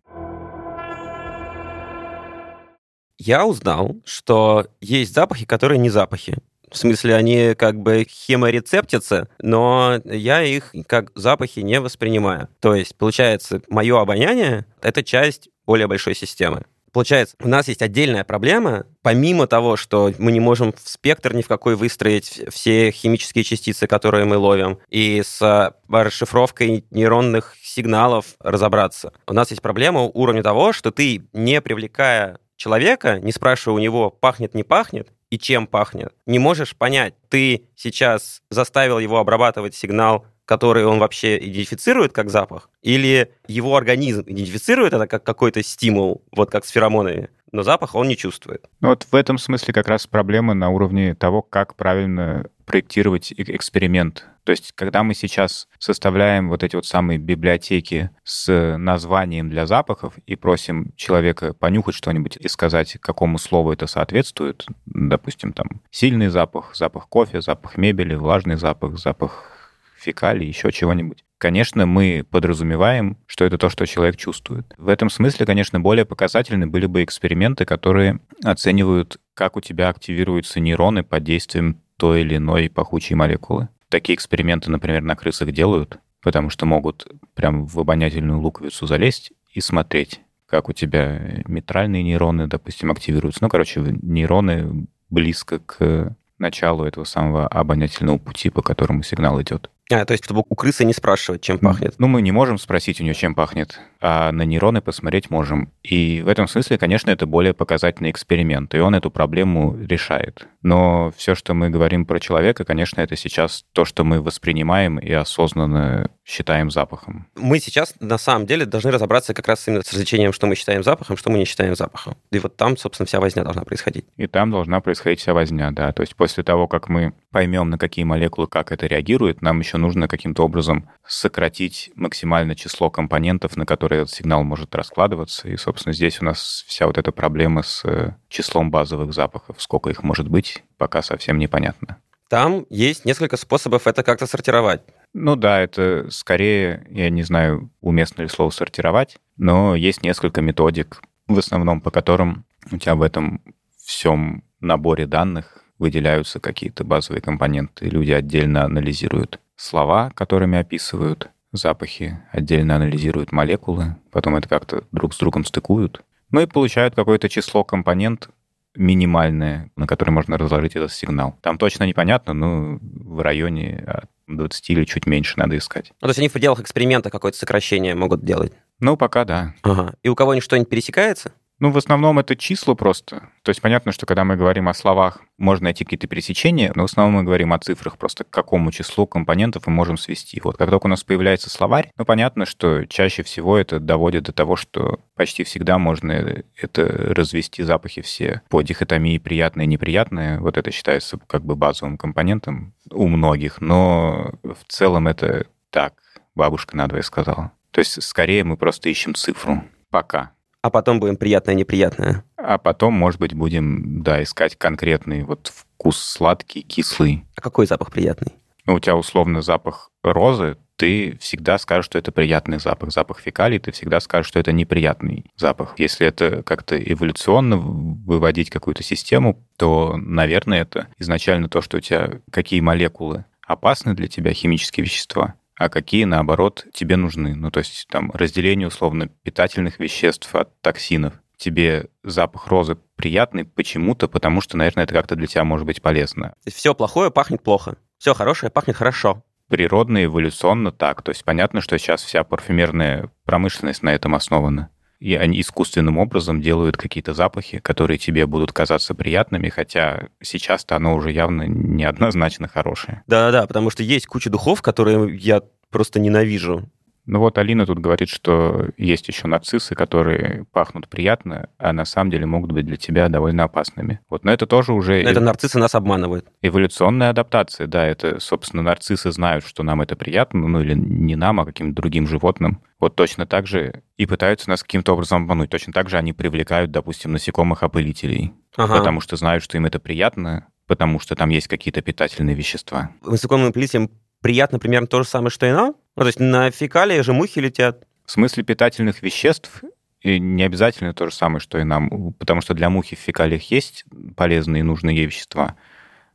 Я 3.18 3.46
узнал, 3.46 3.96
что 4.04 4.66
есть 4.80 5.14
запахи, 5.14 5.44
которые 5.44 5.78
не 5.78 5.90
запахи. 5.90 6.38
В 6.70 6.76
смысле, 6.76 7.14
они 7.14 7.54
как 7.56 7.78
бы 7.78 8.04
хеморецептятся, 8.08 9.28
но 9.40 10.00
я 10.04 10.42
их 10.42 10.74
как 10.88 11.12
запахи 11.14 11.60
не 11.60 11.78
воспринимаю. 11.78 12.48
То 12.60 12.74
есть, 12.74 12.96
получается, 12.96 13.62
мое 13.68 14.00
обоняние— 14.00 14.66
это 14.82 15.04
часть 15.04 15.48
более 15.66 15.86
большой 15.86 16.16
системы. 16.16 16.64
Получается, 16.94 17.34
у 17.40 17.48
нас 17.48 17.66
есть 17.66 17.82
отдельная 17.82 18.22
проблема, 18.22 18.86
помимо 19.02 19.48
того, 19.48 19.76
что 19.76 20.12
мы 20.18 20.30
не 20.30 20.38
можем 20.38 20.72
в 20.72 20.88
спектр 20.88 21.34
ни 21.34 21.42
в 21.42 21.48
какой 21.48 21.74
выстроить 21.74 22.42
все 22.50 22.92
химические 22.92 23.42
частицы, 23.42 23.88
которые 23.88 24.26
мы 24.26 24.36
ловим, 24.36 24.78
и 24.90 25.20
с 25.26 25.74
расшифровкой 25.88 26.84
нейронных 26.92 27.56
сигналов 27.60 28.36
разобраться. 28.38 29.12
У 29.26 29.32
нас 29.32 29.50
есть 29.50 29.60
проблема 29.60 30.02
уровня 30.02 30.44
того, 30.44 30.72
что 30.72 30.92
ты, 30.92 31.24
не 31.32 31.60
привлекая 31.60 32.38
человека, 32.56 33.18
не 33.20 33.32
спрашивая 33.32 33.76
у 33.76 33.82
него, 33.82 34.10
пахнет, 34.10 34.54
не 34.54 34.62
пахнет, 34.62 35.08
и 35.30 35.38
чем 35.38 35.66
пахнет. 35.66 36.14
Не 36.26 36.38
можешь 36.38 36.76
понять, 36.76 37.14
ты 37.28 37.66
сейчас 37.76 38.42
заставил 38.50 38.98
его 38.98 39.18
обрабатывать 39.18 39.74
сигнал, 39.74 40.26
который 40.44 40.84
он 40.84 40.98
вообще 40.98 41.38
идентифицирует 41.38 42.12
как 42.12 42.30
запах, 42.30 42.68
или 42.82 43.32
его 43.46 43.76
организм 43.76 44.22
идентифицирует 44.26 44.92
это 44.92 45.06
как 45.06 45.24
какой-то 45.24 45.62
стимул, 45.62 46.22
вот 46.30 46.50
как 46.50 46.64
с 46.64 46.68
феромонами, 46.68 47.30
но 47.50 47.62
запах 47.62 47.94
он 47.94 48.08
не 48.08 48.16
чувствует. 48.16 48.68
Ну 48.80 48.88
вот 48.88 49.06
в 49.10 49.14
этом 49.14 49.38
смысле 49.38 49.72
как 49.72 49.88
раз 49.88 50.06
проблема 50.06 50.54
на 50.54 50.70
уровне 50.70 51.14
того, 51.14 51.40
как 51.40 51.76
правильно 51.76 52.46
проектировать 52.66 53.32
эксперимент. 53.36 54.26
То 54.44 54.52
есть, 54.52 54.72
когда 54.74 55.02
мы 55.02 55.14
сейчас 55.14 55.68
составляем 55.78 56.48
вот 56.50 56.62
эти 56.62 56.76
вот 56.76 56.86
самые 56.86 57.18
библиотеки 57.18 58.10
с 58.22 58.76
названием 58.76 59.48
для 59.48 59.66
запахов 59.66 60.14
и 60.26 60.36
просим 60.36 60.92
человека 60.96 61.54
понюхать 61.54 61.94
что-нибудь 61.94 62.36
и 62.36 62.48
сказать, 62.48 62.98
какому 63.00 63.38
слову 63.38 63.72
это 63.72 63.86
соответствует, 63.86 64.66
допустим, 64.84 65.52
там 65.52 65.80
сильный 65.90 66.28
запах, 66.28 66.76
запах 66.76 67.08
кофе, 67.08 67.40
запах 67.40 67.78
мебели, 67.78 68.14
влажный 68.14 68.56
запах, 68.56 68.98
запах 68.98 69.50
фекалий, 69.96 70.46
еще 70.46 70.70
чего-нибудь. 70.70 71.24
Конечно, 71.38 71.86
мы 71.86 72.24
подразумеваем, 72.30 73.16
что 73.26 73.44
это 73.44 73.58
то, 73.58 73.70
что 73.70 73.86
человек 73.86 74.16
чувствует. 74.16 74.74
В 74.76 74.88
этом 74.88 75.08
смысле, 75.10 75.46
конечно, 75.46 75.80
более 75.80 76.04
показательны 76.04 76.66
были 76.66 76.86
бы 76.86 77.02
эксперименты, 77.02 77.64
которые 77.64 78.20
оценивают, 78.42 79.18
как 79.32 79.56
у 79.56 79.60
тебя 79.60 79.88
активируются 79.88 80.60
нейроны 80.60 81.02
под 81.02 81.24
действием 81.24 81.80
той 81.96 82.22
или 82.22 82.36
иной 82.36 82.68
пахучей 82.68 83.16
молекулы. 83.16 83.68
Такие 83.88 84.16
эксперименты, 84.16 84.70
например, 84.70 85.02
на 85.02 85.16
крысах 85.16 85.52
делают, 85.52 85.98
потому 86.22 86.50
что 86.50 86.66
могут 86.66 87.06
прям 87.34 87.66
в 87.66 87.78
обонятельную 87.78 88.40
луковицу 88.40 88.86
залезть 88.86 89.32
и 89.52 89.60
смотреть, 89.60 90.20
как 90.46 90.68
у 90.68 90.72
тебя 90.72 91.42
митральные 91.46 92.02
нейроны, 92.02 92.46
допустим, 92.46 92.90
активируются. 92.90 93.42
Ну, 93.42 93.48
короче, 93.48 93.80
нейроны 93.80 94.86
близко 95.10 95.58
к 95.60 96.16
началу 96.38 96.84
этого 96.84 97.04
самого 97.04 97.46
обонятельного 97.46 98.18
пути, 98.18 98.50
по 98.50 98.62
которому 98.62 99.02
сигнал 99.02 99.40
идет. 99.40 99.70
А, 99.90 100.04
то 100.04 100.12
есть, 100.12 100.24
чтобы 100.24 100.44
у 100.48 100.54
крысы 100.54 100.84
не 100.84 100.94
спрашивать, 100.94 101.42
чем 101.42 101.58
пахнет. 101.58 101.94
Ну, 101.98 102.08
мы 102.08 102.22
не 102.22 102.32
можем 102.32 102.56
спросить 102.56 103.00
у 103.00 103.04
нее, 103.04 103.14
чем 103.14 103.34
пахнет, 103.34 103.80
а 104.00 104.32
на 104.32 104.42
нейроны 104.42 104.80
посмотреть 104.80 105.30
можем. 105.30 105.70
И 105.82 106.22
в 106.22 106.28
этом 106.28 106.48
смысле, 106.48 106.78
конечно, 106.78 107.10
это 107.10 107.26
более 107.26 107.52
показательный 107.52 108.10
эксперимент, 108.10 108.74
и 108.74 108.78
он 108.78 108.94
эту 108.94 109.10
проблему 109.10 109.76
решает. 109.76 110.48
Но 110.62 111.12
все, 111.16 111.34
что 111.34 111.52
мы 111.52 111.68
говорим 111.68 112.06
про 112.06 112.18
человека, 112.18 112.64
конечно, 112.64 113.02
это 113.02 113.14
сейчас 113.16 113.66
то, 113.72 113.84
что 113.84 114.04
мы 114.04 114.22
воспринимаем 114.22 114.98
и 114.98 115.12
осознанно 115.12 116.10
считаем 116.24 116.70
запахом. 116.70 117.26
Мы 117.36 117.58
сейчас, 117.58 117.94
на 118.00 118.16
самом 118.16 118.46
деле, 118.46 118.64
должны 118.64 118.90
разобраться 118.90 119.34
как 119.34 119.46
раз 119.48 119.68
именно 119.68 119.82
с 119.82 119.90
развлечением, 119.92 120.32
что 120.32 120.46
мы 120.46 120.54
считаем 120.54 120.82
запахом, 120.82 121.18
что 121.18 121.28
мы 121.28 121.36
не 121.36 121.44
считаем 121.44 121.76
запахом. 121.76 122.16
И 122.30 122.38
вот 122.38 122.56
там, 122.56 122.78
собственно, 122.78 123.06
вся 123.06 123.20
возня 123.20 123.44
должна 123.44 123.62
происходить. 123.62 124.06
И 124.16 124.26
там 124.26 124.50
должна 124.50 124.80
происходить 124.80 125.20
вся 125.20 125.34
возня, 125.34 125.70
да. 125.70 125.92
То 125.92 126.00
есть 126.00 126.16
после 126.16 126.42
того, 126.42 126.66
как 126.66 126.88
мы 126.88 127.12
поймем, 127.34 127.68
на 127.68 127.78
какие 127.78 128.04
молекулы 128.04 128.46
как 128.46 128.70
это 128.70 128.86
реагирует, 128.86 129.42
нам 129.42 129.58
еще 129.58 129.76
нужно 129.76 130.06
каким-то 130.06 130.44
образом 130.44 130.88
сократить 131.04 131.90
максимальное 131.96 132.54
число 132.54 132.90
компонентов, 132.90 133.56
на 133.56 133.66
которые 133.66 134.02
этот 134.02 134.14
сигнал 134.14 134.44
может 134.44 134.72
раскладываться. 134.72 135.48
И, 135.48 135.56
собственно, 135.56 135.92
здесь 135.92 136.22
у 136.22 136.24
нас 136.24 136.64
вся 136.68 136.86
вот 136.86 136.96
эта 136.96 137.10
проблема 137.10 137.64
с 137.64 137.84
э, 137.84 138.14
числом 138.28 138.70
базовых 138.70 139.12
запахов, 139.12 139.56
сколько 139.60 139.90
их 139.90 140.04
может 140.04 140.28
быть, 140.28 140.62
пока 140.78 141.02
совсем 141.02 141.38
непонятно. 141.38 141.96
Там 142.28 142.66
есть 142.70 143.04
несколько 143.04 143.36
способов 143.36 143.88
это 143.88 144.04
как-то 144.04 144.26
сортировать. 144.26 144.82
Ну 145.12 145.34
да, 145.34 145.60
это 145.60 146.06
скорее, 146.10 146.86
я 146.88 147.10
не 147.10 147.24
знаю, 147.24 147.68
уместно 147.80 148.22
ли 148.22 148.28
слово 148.28 148.50
сортировать, 148.50 149.16
но 149.36 149.74
есть 149.74 150.04
несколько 150.04 150.40
методик, 150.40 151.02
в 151.26 151.36
основном 151.36 151.80
по 151.80 151.90
которым 151.90 152.44
у 152.70 152.78
тебя 152.78 152.94
в 152.94 153.02
этом 153.02 153.42
всем 153.76 154.44
наборе 154.60 155.06
данных 155.06 155.63
выделяются 155.78 156.40
какие-то 156.40 156.84
базовые 156.84 157.20
компоненты. 157.20 157.86
Люди 157.86 158.12
отдельно 158.12 158.64
анализируют 158.64 159.40
слова, 159.56 160.10
которыми 160.14 160.58
описывают 160.58 161.30
запахи, 161.52 162.18
отдельно 162.32 162.76
анализируют 162.76 163.32
молекулы, 163.32 163.96
потом 164.10 164.36
это 164.36 164.48
как-то 164.48 164.84
друг 164.92 165.14
с 165.14 165.18
другом 165.18 165.44
стыкуют, 165.44 166.02
ну 166.30 166.40
и 166.40 166.46
получают 166.46 166.94
какое-то 166.94 167.28
число 167.28 167.62
компонент, 167.64 168.28
минимальное, 168.76 169.70
на 169.76 169.86
которое 169.86 170.10
можно 170.10 170.36
разложить 170.36 170.74
этот 170.74 170.92
сигнал. 170.92 171.36
Там 171.42 171.58
точно 171.58 171.84
непонятно, 171.84 172.32
но 172.32 172.78
в 172.80 173.20
районе 173.20 173.84
20 174.26 174.70
или 174.70 174.84
чуть 174.84 175.06
меньше 175.06 175.38
надо 175.38 175.56
искать. 175.56 175.92
Ну, 176.00 176.06
то 176.06 176.10
есть 176.10 176.18
они 176.18 176.28
в 176.28 176.32
пределах 176.32 176.60
эксперимента 176.60 177.10
какое-то 177.10 177.38
сокращение 177.38 177.94
могут 177.94 178.24
делать? 178.24 178.52
Ну, 178.80 178.96
пока 178.96 179.24
да. 179.24 179.54
Ага. 179.62 179.94
И 180.02 180.08
у 180.08 180.16
кого-нибудь 180.16 180.44
что-нибудь 180.44 180.68
пересекается? 180.68 181.32
Ну, 181.60 181.70
в 181.70 181.78
основном 181.78 182.18
это 182.18 182.34
числа 182.34 182.74
просто. 182.74 183.28
То 183.42 183.50
есть 183.50 183.62
понятно, 183.62 183.92
что 183.92 184.06
когда 184.06 184.24
мы 184.24 184.36
говорим 184.36 184.68
о 184.68 184.74
словах, 184.74 185.20
можно 185.38 185.64
найти 185.64 185.84
какие-то 185.84 186.08
пересечения, 186.08 186.72
но 186.74 186.82
в 186.82 186.86
основном 186.86 187.14
мы 187.14 187.22
говорим 187.22 187.52
о 187.52 187.58
цифрах, 187.58 187.96
просто 187.96 188.24
к 188.24 188.30
какому 188.30 188.72
числу 188.72 189.06
компонентов 189.06 189.66
мы 189.66 189.72
можем 189.72 189.96
свести. 189.96 190.40
Вот 190.42 190.56
как 190.56 190.70
только 190.70 190.86
у 190.86 190.88
нас 190.88 191.04
появляется 191.04 191.50
словарь, 191.50 191.90
ну, 191.96 192.04
понятно, 192.04 192.44
что 192.44 192.84
чаще 192.86 193.22
всего 193.22 193.56
это 193.56 193.78
доводит 193.78 194.24
до 194.24 194.32
того, 194.32 194.56
что 194.56 195.00
почти 195.14 195.44
всегда 195.44 195.78
можно 195.78 196.42
это 196.56 197.14
развести 197.14 197.62
запахи 197.62 198.02
все 198.02 198.42
по 198.48 198.62
дихотомии 198.62 199.18
приятное 199.18 199.64
и 199.64 199.68
неприятное. 199.68 200.40
Вот 200.40 200.56
это 200.56 200.72
считается 200.72 201.18
как 201.26 201.44
бы 201.44 201.54
базовым 201.54 201.98
компонентом 201.98 202.74
у 202.90 203.06
многих, 203.06 203.60
но 203.60 204.34
в 204.42 204.64
целом 204.66 205.06
это 205.06 205.46
так, 205.70 205.94
бабушка 206.34 206.76
надвое 206.76 207.02
сказала. 207.02 207.52
То 207.70 207.80
есть 207.80 208.02
скорее 208.02 208.44
мы 208.44 208.56
просто 208.56 208.88
ищем 208.88 209.14
цифру. 209.14 209.62
Пока 209.90 210.33
а 210.64 210.70
потом 210.70 210.98
будем 210.98 211.18
приятное-неприятное. 211.18 212.24
А 212.38 212.56
потом, 212.56 212.94
может 212.94 213.20
быть, 213.20 213.34
будем, 213.34 214.02
да, 214.02 214.22
искать 214.22 214.56
конкретный 214.56 215.22
вот 215.22 215.52
вкус 215.54 215.98
сладкий, 215.98 216.62
кислый. 216.62 217.26
А 217.36 217.42
какой 217.42 217.66
запах 217.66 217.92
приятный? 217.92 218.32
Ну, 218.64 218.72
у 218.72 218.80
тебя 218.80 218.96
условно 218.96 219.42
запах 219.42 219.90
розы, 220.02 220.56
ты 220.76 221.18
всегда 221.20 221.58
скажешь, 221.58 221.84
что 221.84 221.98
это 221.98 222.12
приятный 222.12 222.58
запах. 222.58 222.92
Запах 222.92 223.20
фекалий, 223.20 223.58
ты 223.58 223.72
всегда 223.72 224.00
скажешь, 224.00 224.28
что 224.28 224.38
это 224.38 224.52
неприятный 224.52 225.26
запах. 225.36 225.74
Если 225.76 226.06
это 226.06 226.42
как-то 226.42 226.82
эволюционно 226.82 227.58
выводить 227.58 228.48
какую-то 228.48 228.82
систему, 228.82 229.46
то, 229.58 229.98
наверное, 229.98 230.62
это 230.62 230.88
изначально 230.98 231.50
то, 231.50 231.60
что 231.60 231.76
у 231.76 231.80
тебя 231.80 232.22
какие 232.30 232.60
молекулы 232.60 233.26
опасны 233.46 233.92
для 233.92 234.08
тебя, 234.08 234.32
химические 234.32 234.84
вещества, 234.84 235.34
а 235.56 235.68
какие, 235.68 236.04
наоборот, 236.04 236.66
тебе 236.72 236.96
нужны. 236.96 237.34
Ну, 237.34 237.50
то 237.50 237.58
есть 237.58 237.86
там 237.88 238.10
разделение, 238.12 238.68
условно, 238.68 239.08
питательных 239.08 239.78
веществ 239.78 240.34
от 240.34 240.60
токсинов. 240.60 241.14
Тебе 241.36 241.88
запах 242.02 242.46
розы 242.46 242.76
приятный 242.96 243.44
почему-то, 243.44 244.08
потому 244.08 244.40
что, 244.40 244.56
наверное, 244.56 244.84
это 244.84 244.94
как-то 244.94 245.16
для 245.16 245.26
тебя 245.26 245.44
может 245.44 245.66
быть 245.66 245.82
полезно. 245.82 246.30
То 246.30 246.46
есть 246.46 246.56
все 246.56 246.74
плохое 246.74 247.10
пахнет 247.10 247.42
плохо, 247.42 247.76
все 247.98 248.14
хорошее 248.14 248.50
пахнет 248.50 248.76
хорошо. 248.76 249.22
Природно, 249.48 250.04
эволюционно 250.04 250.72
так. 250.72 251.02
То 251.02 251.10
есть 251.10 251.24
понятно, 251.24 251.60
что 251.60 251.76
сейчас 251.78 252.02
вся 252.02 252.24
парфюмерная 252.24 253.10
промышленность 253.24 253.82
на 253.82 253.90
этом 253.90 254.14
основана. 254.14 254.70
И 255.04 255.16
они 255.16 255.42
искусственным 255.42 255.98
образом 255.98 256.40
делают 256.40 256.78
какие-то 256.78 257.12
запахи, 257.12 257.58
которые 257.58 257.98
тебе 257.98 258.24
будут 258.24 258.52
казаться 258.52 258.94
приятными, 258.94 259.50
хотя 259.50 260.08
сейчас-то 260.22 260.76
оно 260.76 260.94
уже 260.94 261.12
явно 261.12 261.42
неоднозначно 261.42 262.48
хорошее. 262.48 263.02
Да-да-да, 263.06 263.46
потому 263.46 263.68
что 263.68 263.82
есть 263.82 264.06
куча 264.06 264.30
духов, 264.30 264.62
которые 264.62 265.14
я 265.14 265.42
просто 265.68 266.00
ненавижу. 266.00 266.70
Ну 267.06 267.18
вот 267.18 267.36
Алина 267.36 267.66
тут 267.66 267.78
говорит, 267.80 268.08
что 268.08 268.70
есть 268.78 269.08
еще 269.08 269.28
нарциссы, 269.28 269.74
которые 269.74 270.46
пахнут 270.52 270.88
приятно, 270.88 271.50
а 271.58 271.72
на 271.72 271.84
самом 271.84 272.10
деле 272.10 272.24
могут 272.24 272.52
быть 272.52 272.64
для 272.64 272.76
тебя 272.76 273.08
довольно 273.08 273.44
опасными. 273.44 274.00
Вот, 274.08 274.24
но 274.24 274.32
это 274.32 274.46
тоже 274.46 274.72
уже... 274.72 275.02
Это 275.02 275.20
нарциссы 275.20 275.58
нас 275.58 275.74
обманывают. 275.74 276.26
Эволюционная 276.40 277.10
адаптация, 277.10 277.66
да, 277.66 277.86
это, 277.86 278.20
собственно, 278.20 278.62
нарциссы 278.62 279.12
знают, 279.12 279.44
что 279.44 279.62
нам 279.62 279.82
это 279.82 279.96
приятно, 279.96 280.48
ну 280.48 280.60
или 280.62 280.74
не 280.74 281.14
нам, 281.14 281.40
а 281.40 281.44
каким-то 281.44 281.74
другим 281.80 282.06
животным. 282.06 282.62
Вот 282.80 282.96
точно 282.96 283.26
так 283.26 283.46
же 283.46 283.82
и 283.96 284.06
пытаются 284.06 284.48
нас 284.48 284.62
каким-то 284.62 284.94
образом 284.94 285.22
обмануть. 285.22 285.50
Точно 285.50 285.72
так 285.72 285.90
же 285.90 285.98
они 285.98 286.12
привлекают, 286.12 286.70
допустим, 286.70 287.12
насекомых-опылителей, 287.12 288.32
Ага. 288.56 288.78
потому 288.78 289.00
что 289.00 289.16
знают, 289.16 289.44
что 289.44 289.58
им 289.58 289.66
это 289.66 289.78
приятно, 289.78 290.46
потому 290.66 290.98
что 291.00 291.14
там 291.14 291.28
есть 291.28 291.48
какие-то 291.48 291.82
питательные 291.82 292.34
вещества. 292.34 292.90
Насекомым 293.02 293.48
опылителям 293.48 293.90
приятно 294.22 294.58
примерно 294.58 294.86
то 294.86 295.02
же 295.02 295.08
самое, 295.08 295.30
что 295.30 295.46
и 295.46 295.52
нам. 295.52 295.74
Ну, 295.96 296.02
то 296.02 296.06
есть 296.06 296.20
на 296.20 296.50
фекалии 296.50 297.00
же 297.00 297.12
мухи 297.12 297.38
летят. 297.38 297.86
В 298.04 298.10
смысле 298.10 298.42
питательных 298.42 299.02
веществ 299.02 299.62
и 300.00 300.18
не 300.18 300.42
обязательно 300.42 300.92
то 300.92 301.06
же 301.06 301.14
самое, 301.14 301.40
что 301.40 301.58
и 301.58 301.64
нам, 301.64 302.12
потому 302.14 302.42
что 302.42 302.54
для 302.54 302.68
мухи 302.68 302.94
в 302.94 302.98
фекалиях 302.98 303.50
есть 303.50 303.84
полезные 304.16 304.60
и 304.60 304.64
нужные 304.64 304.96
ей 304.96 305.06
вещества, 305.06 305.56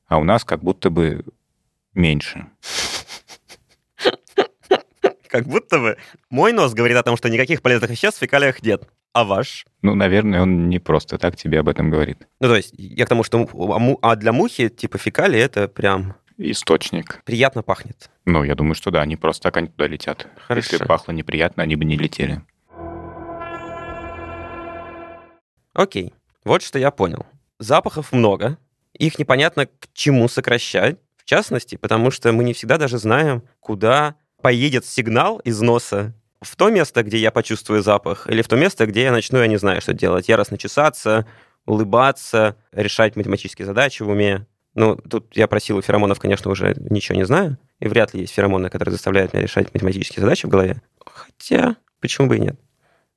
а 0.08 0.18
у 0.20 0.24
нас 0.24 0.46
как 0.46 0.64
будто 0.64 0.90
бы 0.90 1.26
меньше. 1.94 2.46
Как 5.28 5.46
будто 5.46 5.80
бы 5.80 5.98
мой 6.32 6.54
нос 6.54 6.74
говорит 6.74 6.98
о 6.98 7.04
том, 7.04 7.16
что 7.16 7.30
никаких 7.30 7.62
полезных 7.62 7.92
веществ 7.92 8.18
в 8.18 8.22
фекалиях 8.22 8.64
нет. 8.64 8.90
А 9.14 9.24
ваш? 9.24 9.66
Ну, 9.82 9.96
наверное, 9.96 10.42
он 10.42 10.70
не 10.70 10.80
просто 10.80 11.18
так 11.18 11.36
тебе 11.36 11.60
об 11.60 11.70
этом 11.70 11.90
говорит. 11.92 12.28
Ну, 12.40 12.48
то 12.48 12.56
есть 12.56 12.74
я 12.78 13.06
к 13.06 13.10
тому, 13.10 13.24
что 13.24 13.48
а 13.54 14.12
а 14.12 14.16
для 14.16 14.32
мухи, 14.32 14.70
типа, 14.70 14.98
фекалии 14.98 15.40
это 15.40 15.68
прям 15.68 16.16
Источник. 16.42 17.22
приятно 17.26 17.64
пахнет. 17.64 18.10
Ну, 18.24 18.44
я 18.44 18.56
думаю, 18.56 18.74
что 18.74 18.92
да, 18.92 19.02
они 19.02 19.18
просто 19.18 19.44
так 19.44 19.58
они 19.58 19.68
туда 19.68 19.88
летят. 19.88 20.26
Хорошо. 20.48 20.70
Если 20.72 20.86
пахло 20.86 21.12
неприятно, 21.12 21.64
они 21.64 21.76
бы 21.76 21.84
не 21.84 21.98
летели. 21.98 22.42
Окей, 25.74 26.14
вот 26.46 26.62
что 26.62 26.80
я 26.80 26.92
понял. 26.92 27.26
Запахов 27.60 28.14
много, 28.14 28.58
их 28.94 29.20
непонятно 29.20 29.66
к 29.66 29.90
чему 29.94 30.30
сокращать, 30.30 30.98
в 31.18 31.26
частности, 31.26 31.76
потому 31.76 32.10
что 32.10 32.32
мы 32.32 32.46
не 32.46 32.54
всегда 32.54 32.78
даже 32.78 33.00
знаем, 33.00 33.44
куда 33.60 34.16
поедет 34.42 34.86
сигнал 34.86 35.40
из 35.40 35.60
носа 35.60 36.14
в 36.42 36.56
то 36.56 36.70
место, 36.70 37.04
где 37.04 37.18
я 37.18 37.32
почувствую 37.32 37.82
запах, 37.84 38.28
или 38.30 38.42
в 38.42 38.48
то 38.48 38.56
место, 38.56 38.86
где 38.86 39.04
я 39.04 39.12
начну, 39.12 39.40
я 39.40 39.48
не 39.48 39.58
знаю, 39.58 39.82
что 39.82 39.94
делать, 39.94 40.30
яростно 40.30 40.58
чесаться, 40.58 41.28
улыбаться, 41.66 42.56
решать 42.72 43.18
математические 43.18 43.66
задачи 43.66 44.04
в 44.04 44.10
уме. 44.10 44.46
Ну, 44.80 44.96
тут 44.96 45.36
я 45.36 45.50
про 45.50 45.60
силу 45.60 45.82
феромонов, 45.82 46.22
конечно, 46.22 46.50
уже 46.50 46.74
ничего 46.90 47.18
не 47.18 47.26
знаю, 47.26 47.58
и 47.82 47.90
вряд 47.90 48.14
ли 48.14 48.22
есть 48.22 48.34
феромоны, 48.34 48.70
которые 48.70 48.94
заставляют 48.94 49.34
меня 49.34 49.44
решать 49.44 49.74
математические 49.74 50.22
задачи 50.22 50.46
в 50.46 50.50
голове. 50.50 50.82
Хотя, 51.06 51.76
почему 52.00 52.28
бы 52.28 52.38
и 52.38 52.40
нет? 52.40 52.58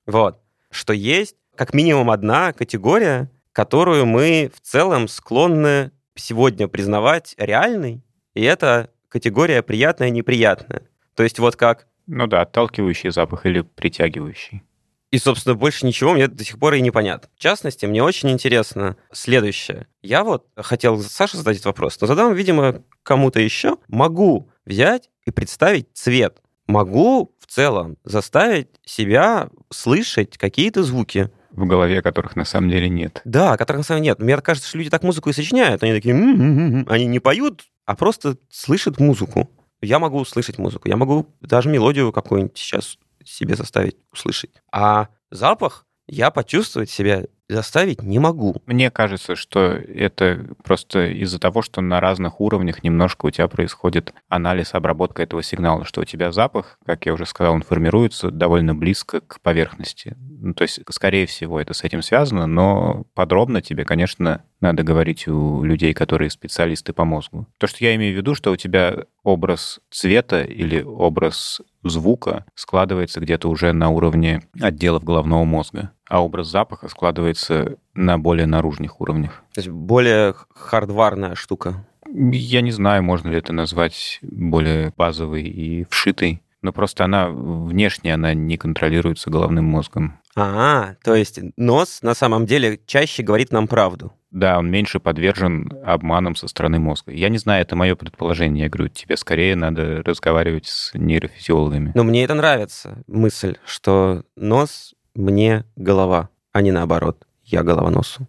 Вот. 0.04 0.40
Что 0.72 0.92
есть 0.92 1.36
как 1.54 1.72
минимум 1.72 2.10
одна 2.10 2.52
категория, 2.52 3.30
которую 3.52 4.06
мы 4.06 4.50
в 4.52 4.60
целом 4.60 5.06
склонны 5.06 5.92
сегодня 6.16 6.66
признавать 6.66 7.36
реальной, 7.38 8.02
и 8.34 8.42
это 8.42 8.90
категория 9.06 9.62
приятная 9.62 10.10
неприятная. 10.10 10.82
То 11.14 11.22
есть 11.22 11.38
вот 11.38 11.54
как... 11.54 11.86
Ну 12.08 12.26
да, 12.26 12.40
отталкивающий 12.40 13.10
запах 13.10 13.46
или 13.46 13.60
притягивающий. 13.60 14.64
И, 15.12 15.18
собственно, 15.18 15.54
больше 15.54 15.84
ничего 15.84 16.14
мне 16.14 16.26
до 16.26 16.42
сих 16.42 16.58
пор 16.58 16.72
и 16.72 16.80
не 16.80 16.90
понятно. 16.90 17.28
В 17.36 17.38
частности, 17.38 17.84
мне 17.84 18.02
очень 18.02 18.30
интересно 18.30 18.96
следующее. 19.12 19.86
Я 20.00 20.24
вот 20.24 20.46
хотел 20.56 20.98
Саше 21.02 21.36
задать 21.36 21.56
этот 21.56 21.66
вопрос, 21.66 22.00
но 22.00 22.06
задам, 22.06 22.32
видимо, 22.32 22.82
кому-то 23.02 23.38
еще. 23.38 23.76
Могу 23.88 24.48
взять 24.64 25.10
и 25.26 25.30
представить 25.30 25.88
цвет. 25.92 26.38
Могу 26.66 27.36
в 27.38 27.46
целом 27.46 27.98
заставить 28.04 28.68
себя 28.86 29.50
слышать 29.68 30.38
какие-то 30.38 30.82
звуки. 30.82 31.30
В 31.50 31.66
голове 31.66 32.00
которых 32.00 32.34
на 32.34 32.46
самом 32.46 32.70
деле 32.70 32.88
нет. 32.88 33.20
Да, 33.26 33.58
которых 33.58 33.80
на 33.80 33.84
самом 33.84 34.02
деле 34.02 34.12
нет. 34.12 34.18
Мне 34.18 34.38
кажется, 34.38 34.70
что 34.70 34.78
люди 34.78 34.88
так 34.88 35.02
музыку 35.02 35.28
и 35.28 35.34
сочиняют. 35.34 35.82
Они 35.82 35.92
такие... 35.92 36.14
«М-м-м-м». 36.14 36.86
Они 36.88 37.04
не 37.04 37.18
поют, 37.18 37.64
а 37.84 37.94
просто 37.96 38.38
слышат 38.48 38.98
музыку. 38.98 39.50
Я 39.82 39.98
могу 39.98 40.20
услышать 40.20 40.56
музыку. 40.56 40.88
Я 40.88 40.96
могу 40.96 41.26
даже 41.42 41.68
мелодию 41.68 42.12
какую-нибудь 42.12 42.56
сейчас 42.56 42.96
себе 43.24 43.54
заставить 43.56 43.96
услышать. 44.12 44.50
А 44.72 45.08
запах 45.30 45.86
я 46.06 46.30
почувствовать 46.30 46.90
себя 46.90 47.24
заставить 47.52 48.02
не 48.02 48.18
могу. 48.18 48.56
Мне 48.66 48.90
кажется, 48.90 49.36
что 49.36 49.60
это 49.60 50.46
просто 50.64 51.06
из-за 51.06 51.38
того, 51.38 51.62
что 51.62 51.80
на 51.80 52.00
разных 52.00 52.40
уровнях 52.40 52.82
немножко 52.82 53.26
у 53.26 53.30
тебя 53.30 53.48
происходит 53.48 54.14
анализ, 54.28 54.74
обработка 54.74 55.22
этого 55.22 55.42
сигнала, 55.42 55.84
что 55.84 56.00
у 56.00 56.04
тебя 56.04 56.32
запах, 56.32 56.78
как 56.84 57.06
я 57.06 57.12
уже 57.12 57.26
сказал, 57.26 57.54
он 57.54 57.62
формируется 57.62 58.30
довольно 58.30 58.74
близко 58.74 59.20
к 59.20 59.40
поверхности. 59.40 60.16
Ну, 60.18 60.54
то 60.54 60.62
есть, 60.62 60.80
скорее 60.90 61.26
всего, 61.26 61.60
это 61.60 61.74
с 61.74 61.84
этим 61.84 62.02
связано, 62.02 62.46
но 62.46 63.04
подробно 63.14 63.62
тебе, 63.62 63.84
конечно, 63.84 64.42
надо 64.60 64.82
говорить 64.82 65.28
у 65.28 65.62
людей, 65.62 65.94
которые 65.94 66.30
специалисты 66.30 66.92
по 66.92 67.04
мозгу. 67.04 67.46
То, 67.58 67.66
что 67.66 67.84
я 67.84 67.94
имею 67.94 68.14
в 68.14 68.16
виду, 68.16 68.34
что 68.34 68.50
у 68.50 68.56
тебя 68.56 69.04
образ 69.22 69.80
цвета 69.90 70.42
или 70.42 70.82
образ 70.82 71.60
звука 71.84 72.44
складывается 72.54 73.20
где-то 73.20 73.48
уже 73.48 73.72
на 73.72 73.90
уровне 73.90 74.42
отделов 74.60 75.04
головного 75.04 75.44
мозга, 75.44 75.92
а 76.12 76.22
образ 76.22 76.48
запаха 76.48 76.88
складывается 76.88 77.78
на 77.94 78.18
более 78.18 78.44
наружных 78.44 79.00
уровнях. 79.00 79.42
То 79.54 79.60
есть 79.60 79.70
более 79.70 80.34
хардварная 80.54 81.34
штука. 81.34 81.86
Я 82.06 82.60
не 82.60 82.70
знаю, 82.70 83.02
можно 83.02 83.30
ли 83.30 83.38
это 83.38 83.54
назвать 83.54 84.18
более 84.20 84.92
базовой 84.94 85.44
и 85.44 85.86
вшитой, 85.88 86.42
но 86.60 86.70
просто 86.70 87.06
она 87.06 87.30
внешне, 87.30 88.12
она 88.12 88.34
не 88.34 88.58
контролируется 88.58 89.30
головным 89.30 89.64
мозгом. 89.64 90.20
А, 90.36 90.96
то 91.02 91.14
есть 91.14 91.40
нос 91.56 92.00
на 92.02 92.12
самом 92.12 92.44
деле 92.44 92.78
чаще 92.84 93.22
говорит 93.22 93.50
нам 93.50 93.66
правду. 93.66 94.12
Да, 94.30 94.58
он 94.58 94.70
меньше 94.70 95.00
подвержен 95.00 95.72
обманам 95.82 96.36
со 96.36 96.46
стороны 96.46 96.78
мозга. 96.78 97.12
Я 97.12 97.30
не 97.30 97.38
знаю, 97.38 97.62
это 97.62 97.74
мое 97.74 97.96
предположение. 97.96 98.64
Я 98.64 98.70
говорю, 98.70 98.90
тебе 98.90 99.16
скорее 99.16 99.56
надо 99.56 100.02
разговаривать 100.02 100.66
с 100.66 100.90
нейрофизиологами. 100.92 101.92
Но 101.94 102.04
мне 102.04 102.22
это 102.22 102.34
нравится, 102.34 103.02
мысль, 103.06 103.56
что 103.64 104.24
нос 104.36 104.94
мне 105.14 105.64
голова, 105.76 106.28
а 106.52 106.62
не 106.62 106.70
наоборот. 106.72 107.26
Я 107.44 107.62
голова 107.62 107.90
носу. 107.90 108.26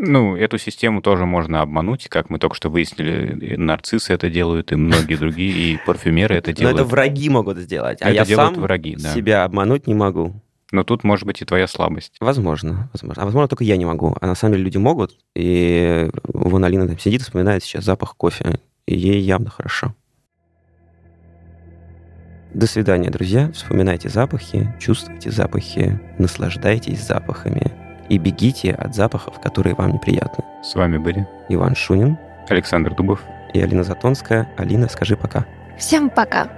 Ну, 0.00 0.36
эту 0.36 0.58
систему 0.58 1.02
тоже 1.02 1.26
можно 1.26 1.60
обмануть, 1.60 2.06
как 2.08 2.30
мы 2.30 2.38
только 2.38 2.54
что 2.54 2.68
выяснили. 2.70 3.56
Нарциссы 3.56 4.12
это 4.12 4.30
делают, 4.30 4.70
и 4.70 4.76
многие 4.76 5.16
другие, 5.16 5.74
и 5.74 5.78
парфюмеры 5.84 6.36
это 6.36 6.50
Но 6.50 6.56
делают. 6.56 6.78
это 6.80 6.88
враги 6.88 7.28
могут 7.28 7.58
сделать, 7.58 7.98
а 8.00 8.10
Это 8.10 8.30
я 8.30 8.36
сам 8.36 8.54
враги, 8.54 8.94
да. 8.96 9.12
себя 9.12 9.42
обмануть 9.44 9.88
не 9.88 9.94
могу. 9.94 10.40
Но 10.70 10.84
тут 10.84 11.02
может 11.02 11.24
быть 11.26 11.40
и 11.42 11.44
твоя 11.44 11.66
слабость. 11.66 12.14
Возможно, 12.20 12.90
возможно. 12.92 13.22
А 13.22 13.24
возможно, 13.24 13.48
только 13.48 13.64
я 13.64 13.76
не 13.76 13.86
могу. 13.86 14.14
А 14.20 14.26
на 14.26 14.34
самом 14.34 14.52
деле 14.52 14.64
люди 14.64 14.76
могут. 14.76 15.16
И 15.34 16.10
вон 16.24 16.62
Алина 16.64 16.86
там 16.86 16.98
сидит 16.98 17.22
вспоминает 17.22 17.64
сейчас 17.64 17.84
запах 17.84 18.14
кофе. 18.16 18.60
И 18.86 18.94
ей 18.96 19.20
явно 19.20 19.50
хорошо. 19.50 19.94
До 22.54 22.66
свидания, 22.66 23.10
друзья. 23.10 23.50
Вспоминайте 23.52 24.08
запахи, 24.08 24.74
чувствуйте 24.78 25.30
запахи, 25.30 26.00
наслаждайтесь 26.18 27.06
запахами. 27.06 27.72
И 28.08 28.16
бегите 28.16 28.72
от 28.72 28.94
запахов, 28.94 29.38
которые 29.40 29.74
вам 29.74 29.92
неприятны. 29.92 30.42
С 30.64 30.74
вами 30.74 30.96
были 30.96 31.28
Иван 31.50 31.74
Шунин 31.74 32.16
Александр 32.48 32.94
Дубов. 32.94 33.22
и 33.52 33.60
Алина 33.60 33.84
Затонская. 33.84 34.48
Алина, 34.56 34.88
скажи 34.88 35.16
пока. 35.16 35.44
Всем 35.78 36.08
пока! 36.08 36.48